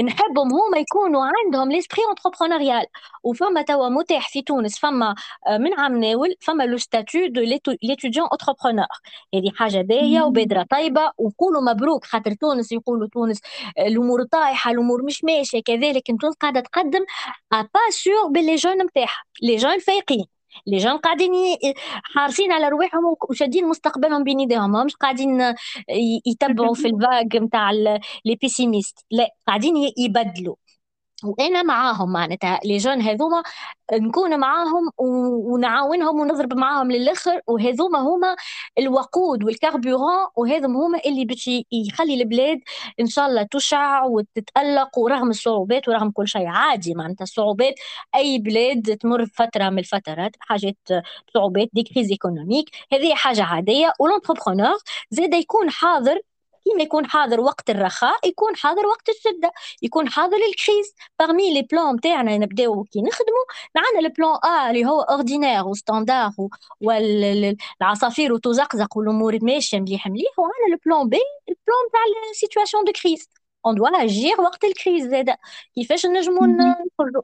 نحبهم 0.03 0.53
هما 0.53 0.77
يكونوا 0.77 1.21
عندهم 1.45 1.71
l'esprit 1.71 2.01
entrepreneurial 2.09 2.85
وفما 3.23 3.61
توا 3.61 3.89
متاح 3.89 4.29
في 4.29 4.41
تونس 4.41 4.79
فما 4.79 5.15
آه، 5.47 5.57
من 5.57 5.73
عام 5.73 5.97
ناول 5.97 6.35
فما 6.41 6.63
le 6.63 6.77
statut 6.77 7.27
de 7.27 7.41
l'étudiant 7.83 8.27
entrepreneur 8.33 8.85
هذه 9.35 9.51
حاجة 9.55 9.81
باهية 9.81 10.21
وبادرة 10.21 10.63
طيبة 10.63 11.11
ونقولوا 11.17 11.61
مبروك 11.61 12.05
خاطر 12.05 12.33
تونس 12.33 12.71
يقولوا 12.71 13.07
تونس 13.07 13.39
آه، 13.77 13.87
الأمور 13.87 14.23
طايحة 14.23 14.71
الأمور 14.71 15.03
مش 15.03 15.23
ماشية 15.23 15.59
كذلك 15.63 16.03
تونس 16.21 16.35
قاعدة 16.35 16.59
تقدم 16.59 17.05
bah 17.51 17.79
sûr 17.89 18.27
بال 18.31 18.55
les 18.55 18.64
jeunes 18.64 18.81
نتاعها 18.83 19.23
les 19.41 19.55
jeunes 19.55 19.79
فايقين. 19.79 20.40
les 20.67 20.77
jeunes 20.77 20.97
قاعدين 20.97 21.31
حارسين 22.03 22.51
على 22.51 22.69
رواحهم 22.69 23.15
وشادين 23.29 23.67
مستقبلهم 23.67 24.23
بين 24.23 24.39
ايديهم 24.39 24.85
مش 24.85 24.95
قاعدين 24.95 25.55
يتبعوا 26.25 26.73
في 26.73 26.87
ال 26.91 26.98
vague 26.98 27.35
نتاع 27.35 27.71
les 27.71 28.35
pessimistes. 28.41 29.05
لا 29.11 29.27
قاعدين 29.47 29.73
يبدلوا. 29.97 30.55
وأنا 31.23 31.63
معاهم 31.63 32.11
معناتها 32.13 32.59
les 32.65 32.77
jeunes 32.77 33.01
هذوما 33.01 33.43
نكون 33.93 34.39
معاهم 34.39 34.89
ونعاونهم 34.97 36.19
ونضرب 36.19 36.53
معاهم 36.53 36.91
للآخر 36.91 37.41
وهذوما 37.47 37.99
هما 37.99 38.35
الوقود 38.79 39.43
وال 39.43 39.58
carburant 39.58 40.27
وهذم 40.35 40.77
هما 40.77 40.99
اللي 41.05 41.25
باش 41.25 41.49
يخلي 41.71 42.13
البلاد 42.13 42.59
إن 42.99 43.05
شاء 43.07 43.27
الله 43.27 43.43
تشع 43.43 44.03
وتتألق 44.03 44.97
ورغم 44.99 45.29
الصعوبات 45.29 45.87
ورغم 45.87 46.11
كل 46.11 46.27
شيء. 46.27 46.45
عادي 46.47 46.93
معناتها 46.93 47.23
الصعوبات 47.23 47.75
أي 48.15 48.37
بلاد 48.39 48.97
تمر 48.97 49.25
فترة 49.25 49.69
من 49.69 49.79
الفترات 49.79 50.31
حاجات 50.39 50.77
صعوبات 51.33 51.69
des 51.73 51.83
crises 51.83 52.11
économiques 52.11 52.69
هذه 52.93 53.15
حاجة 53.15 53.43
عادية 53.43 53.93
و 53.99 54.04
l'entrepreneur 54.04 54.77
زاد 55.11 55.33
يكون 55.33 55.69
حاضر 55.69 56.19
كيما 56.71 56.83
يكون 56.83 57.05
حاضر 57.05 57.41
وقت 57.41 57.69
الرخاء 57.69 58.27
يكون 58.27 58.55
حاضر 58.55 58.85
وقت 58.85 59.09
الشدة 59.09 59.51
يكون 59.81 60.09
حاضر 60.09 60.37
ال 60.37 60.47
crise 60.47 60.95
parmi 61.19 61.53
les 61.53 61.61
plans 61.61 61.99
تاعنا 61.99 62.37
نبدأو 62.37 62.83
كي 62.83 63.01
نخدموا 63.01 63.45
عندنا 63.77 64.07
ال 64.09 64.14
plan 64.14 64.35
A 64.43 64.69
اللي 64.71 64.85
هو 64.85 65.01
ordinaire 65.01 65.67
و 65.67 65.74
standard 65.74 66.31
والعصافير 66.81 68.33
وتزقزق 68.33 68.97
والأمور 68.97 69.39
ماشية 69.41 69.79
مليح 69.79 70.07
مليح 70.07 70.39
وعندنا 70.39 70.75
ال 70.75 70.82
plan 70.82 71.09
B 71.09 71.17
ال 71.49 71.57
plan 71.57 71.91
تاع 71.93 72.01
ال 72.31 72.36
situation 72.36 72.83
de 72.83 72.91
crise 72.91 73.29
on 73.65 73.75
doit 73.75 73.87
agir 74.03 74.41
وقت 74.41 74.63
ال 74.63 74.70
crise 74.70 75.07
زاد 75.09 75.35
كيفاش 75.75 76.05
نجمو 76.05 76.45
نخرجوا 76.45 77.21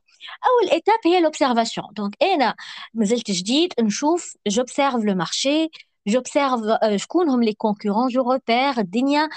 أول 0.47 0.69
étape 0.71 0.99
هي 1.05 1.19
l'observation 1.21 1.87
donc 1.93 2.15
أنا 2.23 2.55
مازلت 2.93 3.31
جديد 3.31 3.73
نشوف 3.79 4.33
j'observe 4.47 4.95
le 4.95 5.15
marché 5.15 5.69
j'observe 6.09 6.95
شكون 6.95 7.29
هم 7.29 7.43
les 7.43 7.53
concurrents 7.53 8.07
je 8.09 8.23
repère 8.37 8.79
الدنيا 8.79 9.29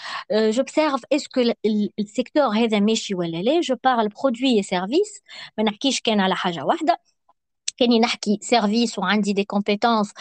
j'observe 0.51 1.01
est-ce 1.15 1.29
que 1.29 1.55
ال 1.99 2.05
secteur 2.05 2.49
هذا 2.49 2.81
ماشي 2.81 3.15
ولا 3.15 3.37
لا 3.43 3.61
je 3.61 3.77
parle 3.85 4.09
produits 4.09 4.57
et 4.57 4.63
services 4.63 5.23
ما 5.59 5.65
نحكيش 5.65 6.01
كان 6.01 6.21
على 6.21 6.37
حاجة 6.37 6.65
واحدة 6.65 7.01
كاني 7.79 7.99
نحكي 8.01 8.39
services 8.43 8.99
وعندي 8.99 9.33
des 9.33 9.45
compétences 9.45 10.13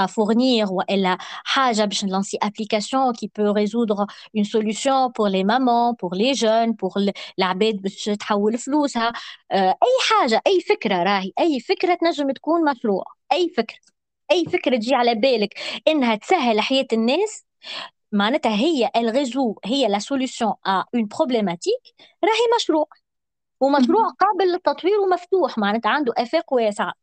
à 0.00 0.06
fournir 0.06 0.66
والا 0.72 1.18
حاجة 1.44 1.84
باش 1.84 2.04
ن 2.04 2.09
lancer 2.09 2.38
application 2.42 3.12
qui 3.12 3.30
peut 3.38 3.52
résoudre 3.52 4.06
une 4.36 4.44
solution 4.44 5.08
pour 5.08 5.28
les 5.28 5.44
mamans 5.44 5.92
pour 5.92 6.14
les 6.14 6.32
jeunes 6.32 6.72
pour 6.72 6.92
العباد 7.38 7.76
باش 7.82 8.04
تحول 8.04 8.58
فلوسها 8.58 9.12
اي 9.52 9.74
حاجة 10.10 10.42
اي 10.46 10.60
فكره 10.60 11.02
راهي 11.02 11.32
اي 11.40 11.60
فكره 11.60 11.94
تنجم 11.94 12.30
تكون 12.30 12.70
مشروع 12.70 13.04
اي 13.32 13.48
فكره 13.56 13.97
أي 14.30 14.44
فكرة 14.44 14.76
تجي 14.76 14.94
على 14.94 15.14
بالك 15.14 15.54
إنها 15.88 16.14
تسهل 16.14 16.60
حياة 16.60 16.86
الناس 16.92 17.44
معناتها 18.12 18.52
هي 18.56 18.90
ال 18.96 19.04
réseau 19.04 19.54
هي 19.64 19.88
la 19.88 19.98
solution 19.98 20.46
à 20.66 20.84
une 20.94 21.06
problématique 21.06 21.82
راهي 22.24 22.56
مشروع. 22.56 22.88
ومشروع 23.60 24.08
قابل 24.10 24.52
للتطوير 24.52 25.00
ومفتوح 25.00 25.58
معناتها 25.58 25.90
عنده 25.90 26.12
أفاق 26.18 26.52
واسعة. 26.52 26.94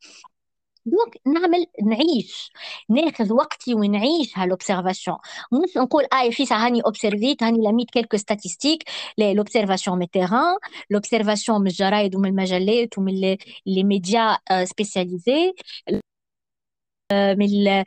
donc 0.85 1.17
نعمل 1.27 1.65
نعيش 1.83 2.51
ناخذ 2.89 3.33
وقتي 3.33 3.73
ونعيش 3.73 4.37
هال 4.37 4.50
observation 4.50 5.17
مش 5.53 5.77
نقول 5.77 6.03
آه 6.13 6.29
في 6.29 6.45
هاني 6.51 6.81
observit 6.81 7.43
هاني 7.43 7.67
لميت 7.67 7.91
quelques 7.91 8.17
statistiques 8.17 8.83
l'observation 9.17 9.99
من 9.99 10.09
terrain 10.09 10.57
l'observation 10.89 11.61
من 11.61 11.67
الجرايد 11.67 12.15
ومن 12.15 12.29
المجلات 12.29 12.97
ومن 12.97 13.13
les 13.65 13.83
médias 13.83 14.37
spécialisés 14.63 15.53
من 17.11 17.83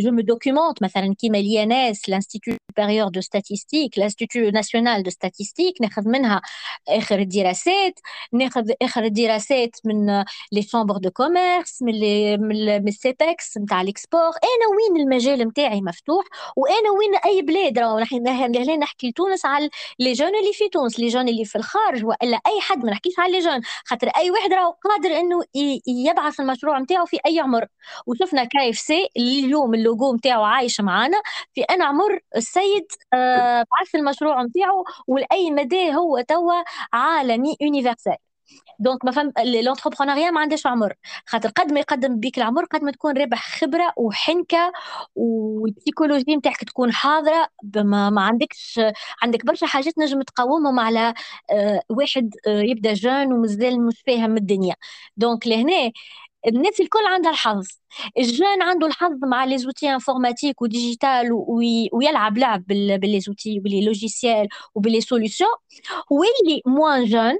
je 0.00 0.10
me 0.10 0.20
documente 0.20 0.82
مثلا 0.82 1.14
كيما 1.18 1.38
ال 1.38 1.55
INS 1.55 2.08
l'institut 2.08 2.52
supérieur 2.78 3.08
de 3.08 3.20
statistique 3.20 3.98
l'institut 3.98 4.40
national 4.40 5.02
de 5.02 5.10
statistique 5.10 5.74
ناخذ 5.80 6.08
منها 6.08 6.40
آخر 6.88 7.18
الدراسات 7.18 8.00
ناخذ 8.32 8.70
آخر 8.82 9.04
الدراسات 9.04 9.76
من 9.84 10.24
les 10.52 10.62
chambres 10.62 10.96
de 10.96 11.10
commerce 11.10 11.82
من 11.82 11.94
من 12.82 12.88
ال 12.88 13.00
CEPEX 13.00 13.58
نتاع 13.58 13.80
ال 13.80 13.86
export 13.86 14.20
أنا 14.22 14.66
وين 14.76 15.02
المجال 15.02 15.48
نتاعي 15.48 15.80
مفتوح؟ 15.80 16.24
وأنا 16.56 16.90
وين 16.98 17.14
أي 17.26 17.42
بلاد 17.42 17.78
راهو؟ 17.78 17.98
نحن 17.98 18.78
نحكي 18.78 19.08
لتونس 19.08 19.46
على 19.46 19.70
les 19.98 20.12
jeunes 20.12 20.28
اللي 20.36 20.52
في 20.52 20.68
تونس 20.68 21.00
les 21.00 21.08
jeunes 21.08 21.28
اللي 21.28 21.44
في 21.44 21.56
الخارج 21.56 22.04
وإلا 22.04 22.40
أي 22.46 22.60
حد 22.60 22.84
ما 22.84 22.90
نحكيش 22.90 23.18
على 23.18 23.32
les 23.32 23.38
jeunes 23.38 23.60
خاطر 23.84 24.08
أي 24.08 24.30
واحد 24.30 24.52
راهو 24.52 24.72
قادر 24.84 25.10
إنه 25.18 25.42
يبعث 25.86 26.40
المشروع 26.40 26.78
نتاعو 26.78 27.06
في 27.06 27.18
أي 27.26 27.40
عمر. 27.40 27.66
وشفنا 28.06 28.44
KFC 28.44 29.08
اللي 29.16 29.40
اليوم 29.44 29.74
اللوجو 29.74 30.14
نتاعو 30.16 30.42
عايش 30.44 30.80
معانا. 30.80 31.22
في 31.54 31.62
أنا 31.62 31.84
عمر 31.84 32.20
السيد 32.36 32.86
آه 33.14 33.62
بعث 33.78 33.94
المشروع 33.94 34.42
نتاعو 34.42 34.84
ولأي 35.06 35.50
مدى 35.50 35.94
هو 35.94 36.20
توا 36.20 36.62
عالمي 36.92 37.56
universel 37.60 38.16
donc 38.80 39.04
ما 39.04 39.10
فهم 39.10 39.32
l'entrepreneuriat 39.64 40.30
ما 40.30 40.40
عندهاش 40.40 40.66
عمر 40.66 40.94
خاطر 41.26 41.48
قد 41.48 41.72
ما 41.72 41.80
يقدم 41.80 42.20
بيك 42.20 42.38
العمر 42.38 42.64
قد 42.64 42.82
ما 42.84 42.90
تكون 42.92 43.18
رابح 43.18 43.58
خبرة 43.60 43.92
وحنكة 43.96 44.72
وال 45.14 45.33
psychologie 45.33 46.36
نتاعك 46.36 46.64
تكون 46.64 46.92
حاضرة. 46.92 47.48
ما, 47.76 48.10
ما 48.10 48.22
عندكش 48.22 48.80
عندك 49.22 49.44
برشا 49.46 49.66
حاجات 49.66 49.98
نجم 49.98 50.22
تقاومهم 50.22 50.80
على 50.80 51.14
آه، 51.50 51.82
واحد 51.90 52.30
آه، 52.46 52.60
يبدأ 52.62 52.92
jeune 52.92 53.32
ومازال 53.32 53.86
مش 53.86 54.02
فاهم 54.06 54.36
الدنيا. 54.36 54.74
donc 55.16 55.46
لهنا 55.46 55.90
الناس 56.46 56.80
الكل 56.80 56.98
عندها 57.06 57.30
الحظ. 57.30 57.66
ال 58.18 58.25
jeune 58.25 58.62
عنده 58.62 58.86
الحظ 58.86 59.24
مع 59.24 59.44
les 59.44 59.58
outils 59.58 59.90
informatiques 59.94 60.62
و 60.62 60.70
digital 60.70 61.28
ويلعب 61.92 62.38
لعب 62.38 62.64
ب 62.66 63.20
les 63.20 63.33
outils 63.33 63.60
ب 63.60 63.66
les 63.66 63.84
logiciels 63.84 64.48
وب 64.74 64.84
les 64.84 65.00
solutions 65.00 65.50
واللي 66.10 66.62
moins 66.66 67.04
jeune 67.04 67.38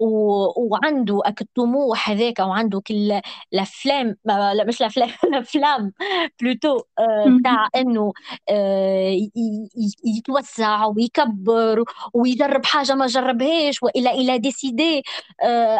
وعنده 0.00 1.20
الطموح 1.40 2.10
هذاك 2.10 2.38
وعنده 2.38 2.80
كل 2.80 3.20
la 3.54 3.69
flamme 3.69 4.16
لا 4.24 4.64
مش 4.64 4.80
الأفلام 4.80 5.10
la 5.24 5.41
flamme 5.41 5.92
plutôt 6.40 6.80
بتاع 7.26 7.68
إنه 7.76 8.12
آه، 8.50 9.16
يتوسع 10.04 10.86
ويكبر 10.86 11.84
ويجرب 12.14 12.64
حاجة 12.66 12.94
ما 12.94 13.06
جربهاش 13.06 13.82
وإلا 13.82 14.10
il 14.10 14.38
a 14.38 14.47
décidé 14.47 15.02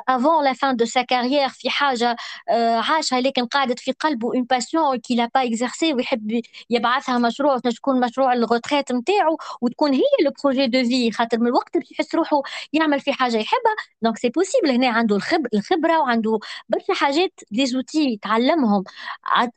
avant 0.09 0.45
la 0.45 0.53
fin 0.53 0.77
de 0.77 0.85
sa 0.85 1.03
carrière 1.03 1.49
في 1.49 1.71
حاجة 1.71 2.17
آه، 2.49 2.77
عاشها 2.77 3.21
لكن 3.21 3.47
قاعدت 3.47 3.79
في 3.81 3.93
قلبه 3.93 4.29
une 4.35 4.45
passion 4.45 4.99
qu'il 4.99 5.15
n'a 5.15 5.31
pas 5.35 5.45
exercée 5.45 5.95
ويحب 5.95 6.41
يبعثها 6.71 7.19
مشروع 7.19 7.59
تكون 7.59 8.01
مشروع 8.01 8.33
ال 8.33 8.39
retraite 8.39 8.93
نتاعو 8.93 9.37
وتكون 9.61 9.95
هي 9.95 10.03
le 10.25 10.33
projet 10.45 10.67
de 10.67 10.85
vie 10.89 11.11
خاطر 11.13 11.39
من 11.41 11.47
الوقت 11.47 11.77
اللي 11.77 11.87
يحس 11.93 12.15
روحه 12.15 12.43
يعمل 12.73 13.01
في 13.01 13.13
حاجة 13.13 13.37
يحبها. 13.37 13.75
donc 14.05 14.19
c'est 14.19 14.29
possible 14.29 14.71
هنا 14.71 14.89
عنده 14.89 15.17
الخبر 15.17 15.49
الخبرة 15.55 16.01
وعنده 16.01 16.39
برشا 16.69 16.95
حاجات 16.95 17.41
des 17.51 17.67
outils 17.67 17.99
يتعلمهم 18.13 18.85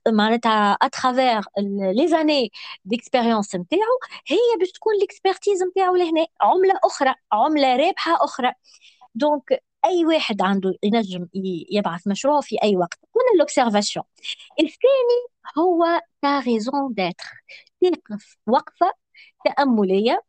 معناتها 0.08 0.72
à 0.82 0.89
travers 0.89 1.42
les 1.92 2.08
années 2.08 2.52
d'expérience 2.86 3.56
نتاعو 3.56 4.00
هي 4.28 4.38
باش 4.60 4.72
تكون 4.72 4.94
l'expertise 5.00 5.64
نتاعو 5.64 5.96
لهنا. 5.96 6.26
عملة 6.42 6.80
أخرى 6.84 7.16
عملة 7.32 7.76
رابحة 7.76 8.16
أخرى. 8.26 8.54
donc 9.16 9.64
أي 9.86 10.06
واحد 10.06 10.42
عنده 10.42 10.74
ينجم 10.84 11.28
يبعث 11.72 12.08
مشروع 12.08 12.42
في 12.42 12.58
أي 12.64 12.78
وقت. 12.78 13.00
هنا 13.16 13.40
l'observation 13.40 14.06
الثاني 14.60 15.20
هو 15.58 16.02
ta 16.22 16.40
raison 16.40 16.94
d'être 16.94 17.44
تقف 17.82 18.38
وقفة 18.48 18.94
تأملية 19.46 20.24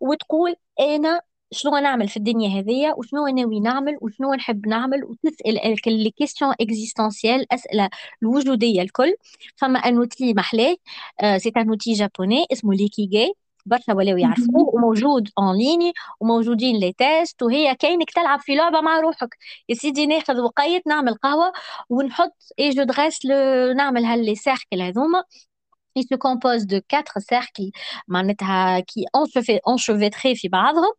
وتقول 0.00 0.56
أنا 0.80 1.20
شنو 1.52 1.76
نعمل 1.78 2.08
في 2.08 2.16
الدنيا 2.16 2.60
هذيا 2.60 2.94
وشنو 2.94 3.26
ناوي 3.26 3.60
نعمل 3.60 3.98
وشنو 4.00 4.34
نحب 4.34 4.66
نعمل 4.66 5.04
وتسأل 5.04 5.54
les 5.86 6.10
questions 6.10 6.54
existentielles 6.60 7.52
أسئلة 7.52 7.90
الوجودية 8.22 8.82
الكل. 8.82 9.14
فما 9.56 9.78
un 9.78 9.96
outil 9.96 10.34
محلاه 10.34 10.76
c'est 11.36 11.52
un 11.56 11.68
outil 11.68 11.92
japonais 11.92 12.46
اسمه 12.52 12.74
l'ikigai 12.74 13.34
برشا 13.66 13.92
ولاو 13.94 14.16
يعرفوه 14.16 14.74
وموجود 14.74 15.28
en 15.38 15.56
ligne 15.58 15.92
وموجودين 16.20 16.76
les 16.76 16.92
tests 16.92 17.42
وهي 17.42 17.74
كاينك 17.74 18.10
تلعب 18.10 18.40
في 18.40 18.54
لعبة 18.54 18.80
مع 18.80 19.00
روحك. 19.00 19.36
يا 19.68 19.74
سيدي 19.74 20.06
ناخذ 20.06 20.40
وقيت 20.40 20.86
نعمل 20.86 21.14
قهوة 21.14 21.52
ونحط 21.90 22.34
et 22.58 22.70
je 22.70 22.82
dresse 22.82 23.26
نعمل 23.76 24.04
ها 24.04 24.12
les 24.12 24.34
cercles 24.34 24.82
هذوما. 24.82 25.24
Qui 25.98 26.06
se 26.08 26.16
compose 26.16 26.66
de 26.66 26.80
quatre 26.80 27.18
cercles 27.20 27.70
معناتها 28.08 28.80
كي 28.80 29.04
enchevêtrés 29.68 30.36
في 30.36 30.48
بعضهم. 30.48 30.92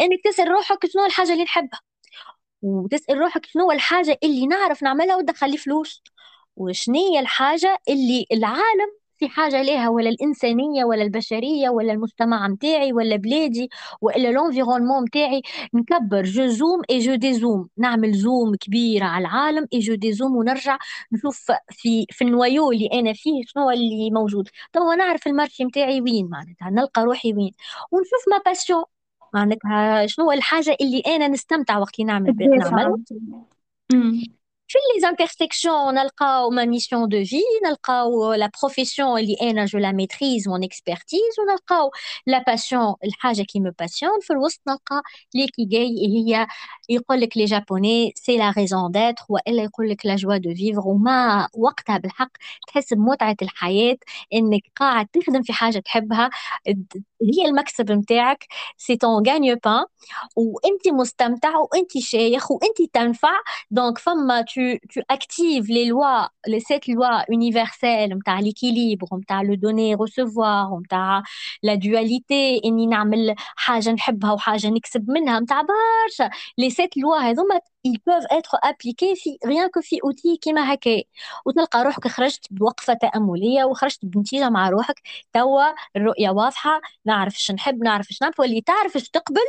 إنك 0.00 0.20
تسأل 0.24 0.48
روحك 0.48 0.86
شنو 0.86 1.06
الحاجة 1.06 1.32
اللي 1.32 1.44
نحبها. 1.44 1.80
وتسأل 2.62 3.18
روحك 3.18 3.46
شنو 3.46 3.72
الحاجة 3.72 4.18
اللي 4.24 4.46
نعرف 4.46 4.82
نعملها 4.82 5.16
وتدخل 5.16 5.50
لي 5.50 5.56
فلوس. 5.56 6.02
وشنية 6.56 7.20
الحاجة 7.20 7.78
اللي 7.88 8.26
العالم 8.32 8.99
في 9.20 9.28
حاجة 9.28 9.62
ليها 9.62 9.88
ولا 9.88 10.10
الإنسانية 10.10 10.84
ولا 10.84 11.02
البشرية 11.02 11.68
ولا 11.70 11.92
المجتمع 11.92 12.48
نتاعي 12.48 12.92
ولا 12.92 13.16
بلادي 13.16 13.70
ولا 14.00 14.28
l'environnement 14.32 15.04
نتاعي 15.04 15.42
نكبر 15.74 16.22
je 16.22 16.46
zoome 16.46 16.82
et 16.90 16.98
je 16.98 17.14
dézoome. 17.14 17.68
نعمل 17.76 18.12
zoom 18.12 18.54
كبيره 18.54 19.04
على 19.04 19.22
العالم 19.22 19.66
et 19.72 19.78
je 19.78 19.94
dézoome 19.94 20.36
ونرجع 20.36 20.78
نشوف 21.12 21.52
في 21.70 22.06
في 22.10 22.24
ال 22.24 22.32
noyau 22.32 22.72
اللي 22.72 22.88
أنا 22.92 23.12
فيه 23.12 23.42
شنو 23.46 23.70
اللي 23.70 24.10
موجود. 24.10 24.48
توا 24.72 24.94
نعرف 24.94 25.26
ال 25.26 25.31
marché 25.31 25.64
نتاعي 25.64 26.00
وين 26.00 26.28
معناتها 26.30 26.70
نلقى 26.70 27.02
روحي 27.04 27.32
وين. 27.34 27.52
ونشوف 27.92 28.20
ma 28.30 28.38
passion 28.46 28.84
معناتها 29.34 30.06
شنو 30.06 30.32
الحاجة 30.32 30.76
اللي 30.80 31.00
أنا 31.06 31.28
نستمتع 31.28 31.78
وقت 31.78 32.00
نعمل 32.00 32.36
نعمل 32.38 33.04
في 34.70 34.78
les 35.00 35.08
intersections 35.08 35.94
نلقاو 35.94 36.50
ma 36.50 36.64
mission 36.64 37.08
de 37.08 37.24
vie 37.24 37.36
نلقاو 37.66 38.32
la 38.34 38.50
profession 38.62 39.20
اللي 39.20 39.36
أنا 39.42 39.64
je 39.64 39.78
la 39.78 39.92
maîtrise 39.92 40.48
mon 40.48 40.64
expertise 40.64 41.20
ونلقاو 41.40 41.90
la 42.26 42.38
passion 42.46 42.94
الحاجة 43.04 43.42
qui 43.42 43.60
me 43.60 43.72
passionne 43.78 44.20
في 44.20 44.32
الوسط 44.32 44.60
نلقى 44.68 45.02
l'ikigai 45.34 46.06
هي 46.06 46.46
يقول 46.88 47.20
لك 47.20 47.36
les 47.36 47.44
Japonais 47.44 48.12
c'est 48.16 48.36
la 48.38 48.50
raison 48.58 48.90
d'être 48.90 49.24
وإلا 49.28 49.62
يقول 49.62 49.90
لك 49.90 50.06
la 50.06 50.16
joie 50.16 50.36
de 50.36 50.54
vivre 50.54 50.88
وما 50.88 51.48
وقتها 51.54 51.98
بالحق 51.98 52.30
تحس 52.68 52.94
بمتعة 52.94 53.36
الحياة 53.42 53.96
إنك 54.34 54.62
قاعد 54.76 55.06
تخدم 55.06 55.42
في 55.42 55.52
حاجة 55.52 55.78
تحبها. 55.78 56.30
هي 57.22 57.44
المكسب 57.46 57.92
نتاعك 57.92 58.46
c'est 58.76 58.96
ton 58.96 59.28
gagne-pain 59.28 59.84
وانت 60.36 60.88
مستمتع 60.88 61.52
وانت 61.58 61.98
شايخ 61.98 62.50
وانت 62.50 62.82
تنفع. 62.94 63.32
donc 63.70 63.98
فما 63.98 64.42
tu, 64.42 64.59
tu 64.59 64.79
actives 65.09 65.67
les 65.67 65.85
lois, 65.85 66.29
les 66.47 66.59
sept 66.59 66.87
lois 66.87 67.23
universelles, 67.29 68.13
نتاع 68.13 68.41
l'équilibre, 68.41 69.13
نتاع 69.13 69.43
le 69.43 69.55
donner 69.57 69.95
recevoir, 69.95 70.79
نتاع 70.85 71.23
la 71.65 71.77
dualité, 71.77 72.61
اني 72.65 72.87
نعمل 72.87 73.35
حاجة 73.55 73.91
نحبها 73.91 74.31
وحاجة 74.31 74.67
نكسب 74.67 75.09
منها, 75.09 75.39
نتاع 75.39 75.61
برشا 75.61 76.29
les 76.61 76.69
sept 76.73 76.99
lois 76.99 77.23
هذوما 77.23 77.59
ils 77.84 77.98
peuvent 77.98 78.26
être 78.30 78.56
appliqués 78.62 79.14
في 79.14 79.38
rien 79.44 79.68
que 79.68 79.80
في 79.80 79.96
outil 79.96 80.38
كيما 80.40 80.74
هكا 80.74 81.02
وتلقى 81.46 81.84
روحك 81.84 82.08
خرجت 82.08 82.46
بوقفة 82.50 82.94
تأملية 82.94 83.64
وخرجت 83.64 84.04
بنتيجة 84.04 84.48
مع 84.50 84.68
روحك 84.68 84.94
توا 85.32 85.62
الرؤية 85.96 86.30
واضحة 86.30 86.80
نعرف 87.04 87.34
إيش 87.34 87.50
نحب 87.50 87.82
نعرف 87.84 88.10
إيش 88.10 88.22
نعرف 88.22 88.40
واللي 88.40 88.60
تعرف 88.60 88.96
إيش 88.96 89.08
تقبل 89.10 89.40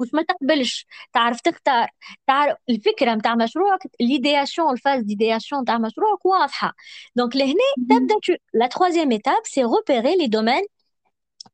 وش 0.00 0.08
ما 0.14 0.22
تقبلش. 0.22 0.86
تعرف 1.12 1.40
تختار. 1.40 1.88
تعرف 2.26 2.56
الفكرة 2.70 3.14
متاع 3.14 3.34
مشروعك 3.34 3.80
l'idéation 4.02 4.70
الفاز 4.72 5.02
d'idéation 5.02 5.64
تاع 5.66 5.78
مشروعك 5.78 6.26
واضحة. 6.26 6.74
donc 7.16 7.36
لهنا 7.36 7.54
تبدأ 7.90 8.14
la 8.54 8.68
troisième 8.68 9.12
étape 9.12 9.44
c'est 9.44 9.64
repérer 9.64 10.16
les 10.16 10.28
domaines 10.28 10.64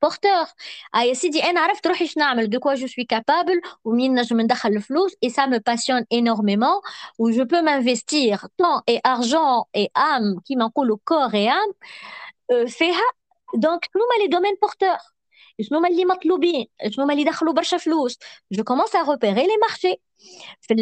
porteurs 0.05 0.47
آه 0.97 1.01
يا 1.01 1.15
سيدي 1.15 1.43
أنا 1.45 1.61
عرفت 1.61 1.87
روحي 1.87 2.07
شنو 2.07 2.25
نعمل 2.25 2.51
de 2.51 2.59
quoi 2.61 2.75
je 2.75 2.87
suis 2.87 3.05
capable 3.05 3.61
ومنين 3.85 4.15
نجم 4.15 4.41
ندخل 4.41 4.69
الفلوس 4.69 5.13
et 5.27 5.29
ça 5.29 5.47
me 5.47 5.59
passionne 5.59 6.05
énormément 6.11 6.83
où 7.19 7.31
je 7.33 7.43
peux 7.43 7.63
m'investir 7.63 8.49
temps 8.59 8.83
et 8.87 9.01
argent 9.05 9.69
et 9.75 9.91
âme 9.97 10.41
كيما 10.45 10.65
نقولوا 10.65 10.99
corps 11.11 11.35
et 11.35 11.49
âme 11.49 11.75
فيها. 12.67 13.03
donc 13.55 13.85
شنو 13.85 14.03
هما 14.03 14.23
les 14.23 14.29
domaines 14.29 14.55
porteurs 14.63 14.97
شنو 15.63 15.79
هما 15.79 15.89
اللي 15.89 16.05
مطلوبين؟ 16.05 16.67
شنو 16.91 17.05
هما 17.05 17.13
اللي 17.13 17.25
دخلوا 17.25 17.53
برشا 17.53 17.77
فلوس؟ 17.77 18.19
je 18.53 18.65
commence 18.65 18.97
à 18.97 19.03
repérer 19.03 19.47
les 19.47 19.57
marchés 19.63 20.01
في 20.61 20.75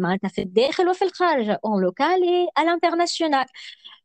معناتها 0.00 0.28
في 0.28 0.42
الداخل 0.42 0.88
وفي 0.88 1.04
الخارج 1.04 1.56
en 1.64 1.82
local 1.82 2.22
et 2.22 2.48
à 2.60 2.62
l'international. 2.62 3.46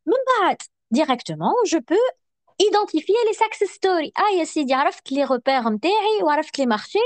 من 0.05 0.13
بعد 0.41 0.57
directement 0.91 1.53
je 1.67 1.79
peux 1.79 1.95
identifier 2.61 3.13
les 3.27 3.33
success 3.33 3.63
stories 3.63 4.11
آه 4.19 4.39
يا 4.39 4.43
سيدي 4.43 4.73
عرفت 4.73 5.11
les 5.11 5.23
repères 5.23 5.69
نتاعي 5.69 6.23
وعرفت 6.23 6.59
les 6.59 6.65
marchés 6.65 6.99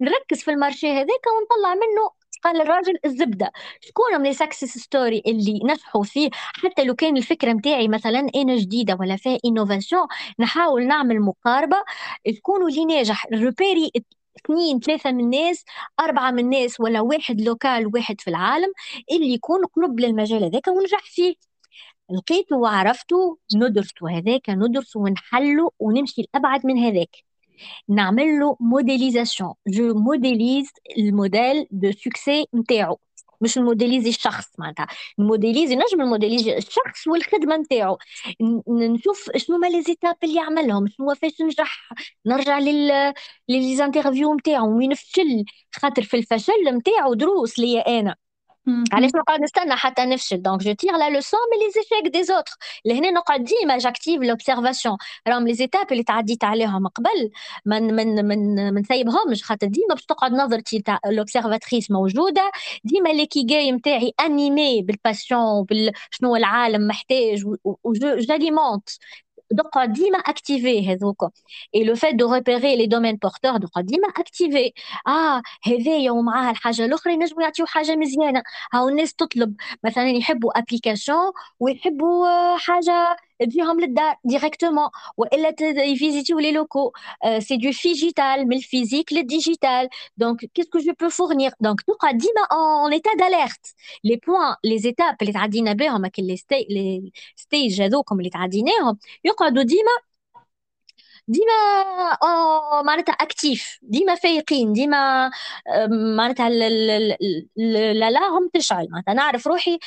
نركز 0.00 0.42
في 0.44 0.50
ال 0.50 0.55
marché 0.55 0.86
هذاك 0.92 1.26
ونطلع 1.26 1.74
منه 1.74 2.10
قال 2.44 2.60
الراجل 2.60 2.98
الزبدة. 3.04 3.52
شكون 3.80 4.20
من 4.20 4.24
les 4.26 4.32
success 4.32 4.78
stories 4.78 5.22
اللي 5.26 5.60
نجحوا 5.64 6.02
فيه؟ 6.04 6.30
حتى 6.32 6.84
لو 6.84 6.94
كان 6.94 7.16
الفكرة 7.16 7.52
نتاعي 7.52 7.88
مثلا 7.88 8.18
أنا 8.36 8.56
جديدة 8.56 8.96
ولا 9.00 9.16
فيها 9.16 9.38
innovation 9.44 10.06
نحاول 10.40 10.86
نعمل 10.86 11.20
مقاربة. 11.20 11.76
شكونو 12.36 12.68
اللي 12.68 12.84
ناجح؟ 12.84 13.26
repérer 13.32 13.90
اثنين 14.44 14.80
ثلاثة 14.80 15.12
من 15.12 15.20
الناس 15.24 15.64
أربعة 16.00 16.30
من 16.30 16.38
الناس 16.38 16.80
ولا 16.80 17.00
واحد 17.00 17.40
local 17.40 17.86
واحد 17.94 18.20
في 18.20 18.28
العالم 18.30 18.72
اللي 19.12 19.32
يكون 19.34 19.64
قرب 19.66 20.00
للمجال 20.00 20.44
هذاك 20.44 20.68
ونجح 20.68 21.00
فيه. 21.04 21.47
لقيته 22.10 22.56
وعرفته 22.56 23.38
ندرسه 23.56 24.10
هذاك 24.10 24.50
ندرسه 24.50 25.00
ونحله 25.00 25.70
ونمشي 25.78 26.22
لأبعد 26.34 26.66
من 26.66 26.78
هذاك. 26.78 27.16
نعمل 27.88 28.40
له 28.40 28.56
modélisation 28.60 29.54
je 29.68 29.94
modélise 29.94 30.70
le 30.98 31.15
modèle 31.15 31.66
de 31.70 31.92
succès 31.92 32.46
نتاعو. 32.54 32.98
مش 33.40 33.58
ن 33.58 33.63
modéliser 33.63 34.08
الشخص 34.08 34.46
معناتها. 34.58 34.86
ن 35.18 35.24
modéliser 35.24 35.76
نجم 35.76 36.02
ن 36.02 36.07
modéliser 36.07 36.56
الشخص 36.56 37.06
والخدمة 37.08 37.56
نتاعو. 37.56 37.98
نشوف 38.68 39.30
شنو 39.36 39.58
ما 39.58 39.66
les 39.66 39.82
étapes 39.82 40.16
اللي 40.24 40.34
يعملهم 40.36 40.86
شنو 40.88 41.14
فاش 41.14 41.42
نجح. 41.42 41.92
نرجع 42.26 42.58
لل 42.58 43.14
ل 43.48 43.54
les 43.54 43.73
interviews 43.73 44.34
نتاعو. 44.34 44.78
وين 44.78 44.94
فشل؟ 44.94 45.44
خاطر 45.72 46.02
في 46.02 46.16
الفشل 46.16 46.52
نتاعو 46.74 47.14
دروس 47.14 47.58
ليا 47.58 48.00
أنا. 48.00 48.16
علاش 48.92 49.10
نقعد 49.14 49.40
نستنى 49.40 49.76
حتى 49.76 50.04
نفشل 50.04 50.42
donc 50.42 50.60
je 50.62 50.72
tire 50.72 50.96
la 50.96 51.10
leçon 51.10 51.40
mais 51.52 51.64
les 51.66 51.70
échecs 51.72 52.12
des 52.12 52.24
autres 52.24 52.52
لهنا 52.84 53.10
نقعد 53.10 53.44
ديما 53.44 53.78
j'active 53.78 54.22
l'observation 54.22 54.96
راهم 55.28 55.46
les 55.48 55.54
étapes 55.54 55.92
اللي 55.92 56.02
تعديت 56.02 56.44
عليهم 56.44 56.86
قبل 56.86 57.30
من 57.66 57.94
من 57.96 58.24
من 58.24 58.72
ما 58.74 58.80
نسيبهمش 58.80 59.44
خاطر 59.44 59.66
ديما 59.66 59.94
باش 59.94 60.04
تقعد 60.04 60.32
نظرتي 60.32 60.80
تاع 60.82 60.98
l'observatrice 61.06 61.90
موجوده 61.90 62.50
ديما 62.84 63.08
l'ikigai 63.08 63.72
نتاعي 63.72 64.12
animé 64.20 64.82
بال 64.82 65.00
passion 65.00 65.64
بال 65.64 65.92
شنو 66.10 66.36
العالم 66.36 66.86
محتاج 66.88 67.44
و 67.84 67.94
également 67.94 68.88
donc 69.54 69.84
ديما 69.86 70.18
activer 70.18 70.92
هذوك 70.92 71.24
et 71.74 71.84
le 71.84 71.94
fait 71.94 72.14
de 72.14 72.32
repérer 72.34 72.76
les 72.76 72.86
domaines 72.86 73.16
porteurs 73.16 73.56
donc 73.56 73.70
ديما 73.78 74.08
activer 74.08 74.72
آه 75.06 75.42
هذايا 75.64 76.10
ومعاها 76.10 76.50
الحاجة 76.50 76.84
الاخرى 76.84 77.12
ينجموا 77.12 77.42
يعطيو 77.42 77.66
حاجة 77.66 77.96
مزيانه 77.96 78.42
هاو 78.72 78.88
الناس 78.88 79.14
تطلب 79.14 79.54
مثلا 79.84 80.10
يحبوا 80.10 80.58
application 80.58 81.32
ويحبوا 81.60 82.56
حاجة 82.58 83.16
تجيهم 83.40 83.80
للدار 83.80 84.16
directement 84.24 84.88
والا 85.16 85.54
ي 85.84 85.91
visiter 85.91 86.38
و 86.38 86.41
les 86.41 86.52
locaux 86.52 87.56
c'est 87.56 87.67
du 87.67 87.72
phygital 87.72 88.48
من 88.48 88.56
ال 88.56 88.62
physique 88.62 89.12
لل 89.12 89.29
digital 89.29 89.88
donc 90.16 90.44
qu'est-ce 90.44 90.69
que 90.69 90.78
je 90.78 90.92
peux 91.00 91.08
fournir 91.08 91.50
donc 91.60 91.80
تبقى 91.80 92.12
ديما 92.12 92.42
en 92.52 92.92
état 92.92 93.10
d'alerte 93.18 93.74
les 94.04 94.16
points 94.16 94.54
les 94.64 94.78
étapes 94.78 95.16
اللي 95.22 95.32
تعدينا 95.32 95.72
بهم 95.72 96.04
هكا 96.04 96.22
les 96.22 96.36
stages 97.36 97.82
هذوكم 97.82 98.18
اللي 98.18 98.30
تعديناهم 98.30 98.98
يقعدوا 99.24 99.62
ديما 99.62 100.07
ديما 101.28 101.52
معناتها 102.84 103.12
actifs 103.12 103.78
ديما 103.82 104.14
فايقين 104.14 104.72
ديما 104.72 105.30
معناتها 106.16 106.48
ال 107.58 107.71
alarme 107.71 108.48
تشعل. 108.54 108.88
معناتها 108.90 109.14
نعرف 109.14 109.46
روحي 109.46 109.78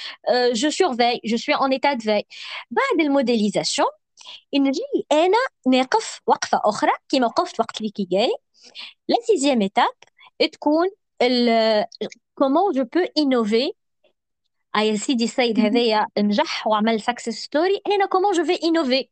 je 0.52 0.70
surveille 0.70 1.20
je 1.26 1.38
suis 1.38 1.56
en 1.56 1.72
état 1.72 1.98
veille 1.98 2.24
بعد 2.72 3.00
ال 3.00 3.07
modélisation 3.07 3.88
نجي 4.56 4.82
أنا 5.12 5.38
ناقف 5.68 6.22
وقفة 6.28 6.62
أخرى 6.66 6.92
كيما 7.10 7.28
وقفت 7.28 7.60
وقت 7.60 7.84
جاي. 7.84 8.36
la 9.08 9.18
sixième 9.28 9.62
étape 9.62 9.94
تكون 10.52 10.90
comment 12.36 12.72
je 12.74 12.84
peux 12.84 13.06
innover 13.18 13.74
et 14.76 14.98
سيدي 14.98 15.24
السيد 15.24 15.60
هذايا 15.60 16.08
نجح 16.18 16.68
وعمل 16.68 17.02
success 17.02 17.30
story 17.30 17.82
أنا 17.88 18.06
comment 18.06 18.34
je 18.34 18.44
vais 18.46 18.60
innover 18.64 19.10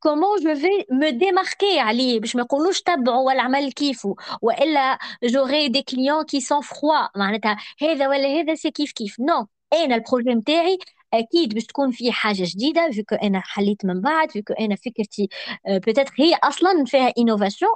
comment 0.00 0.40
je 0.40 0.54
vais 0.54 0.68
me 0.90 1.08
démarquer 1.08 1.78
عليه 1.80 2.20
باش 2.20 2.36
ما 2.36 2.42
يقولوش 2.42 2.82
تبعوا 2.82 3.26
ولا 3.26 3.42
عمل 3.42 3.72
كيفه. 3.72 4.16
وإلا 4.42 4.98
j'aurai 5.24 5.68
des 5.68 5.82
clients 5.82 6.24
qui 6.24 6.40
sont 6.40 6.60
froids 6.60 7.08
معناتها 7.18 7.56
هذا 7.82 8.08
ولا 8.08 8.28
هذا 8.40 8.54
c'est 8.54 8.70
كيف 8.70 8.92
كيف. 8.92 9.20
non 9.20 9.46
أنا 9.72 9.94
ال 9.94 9.99
projet 9.99 10.30
نتاعي 10.34 10.78
أكيد 11.14 11.54
باش 11.54 11.66
تكون 11.66 11.90
فيه 11.90 12.12
حاجة 12.12 12.42
جديدة 12.46 12.90
vu 12.90 13.00
que 13.00 13.14
أنا 13.14 13.40
حليت 13.44 13.84
من 13.84 14.00
بعد 14.00 14.30
vu 14.30 14.39
que 14.39 14.52
أنا 14.54 14.76
فكرتي 14.76 15.28
peut-être 15.68 16.12
هي 16.18 16.34
أصلا 16.44 16.84
فيها 16.86 17.12
innovation 17.18 17.70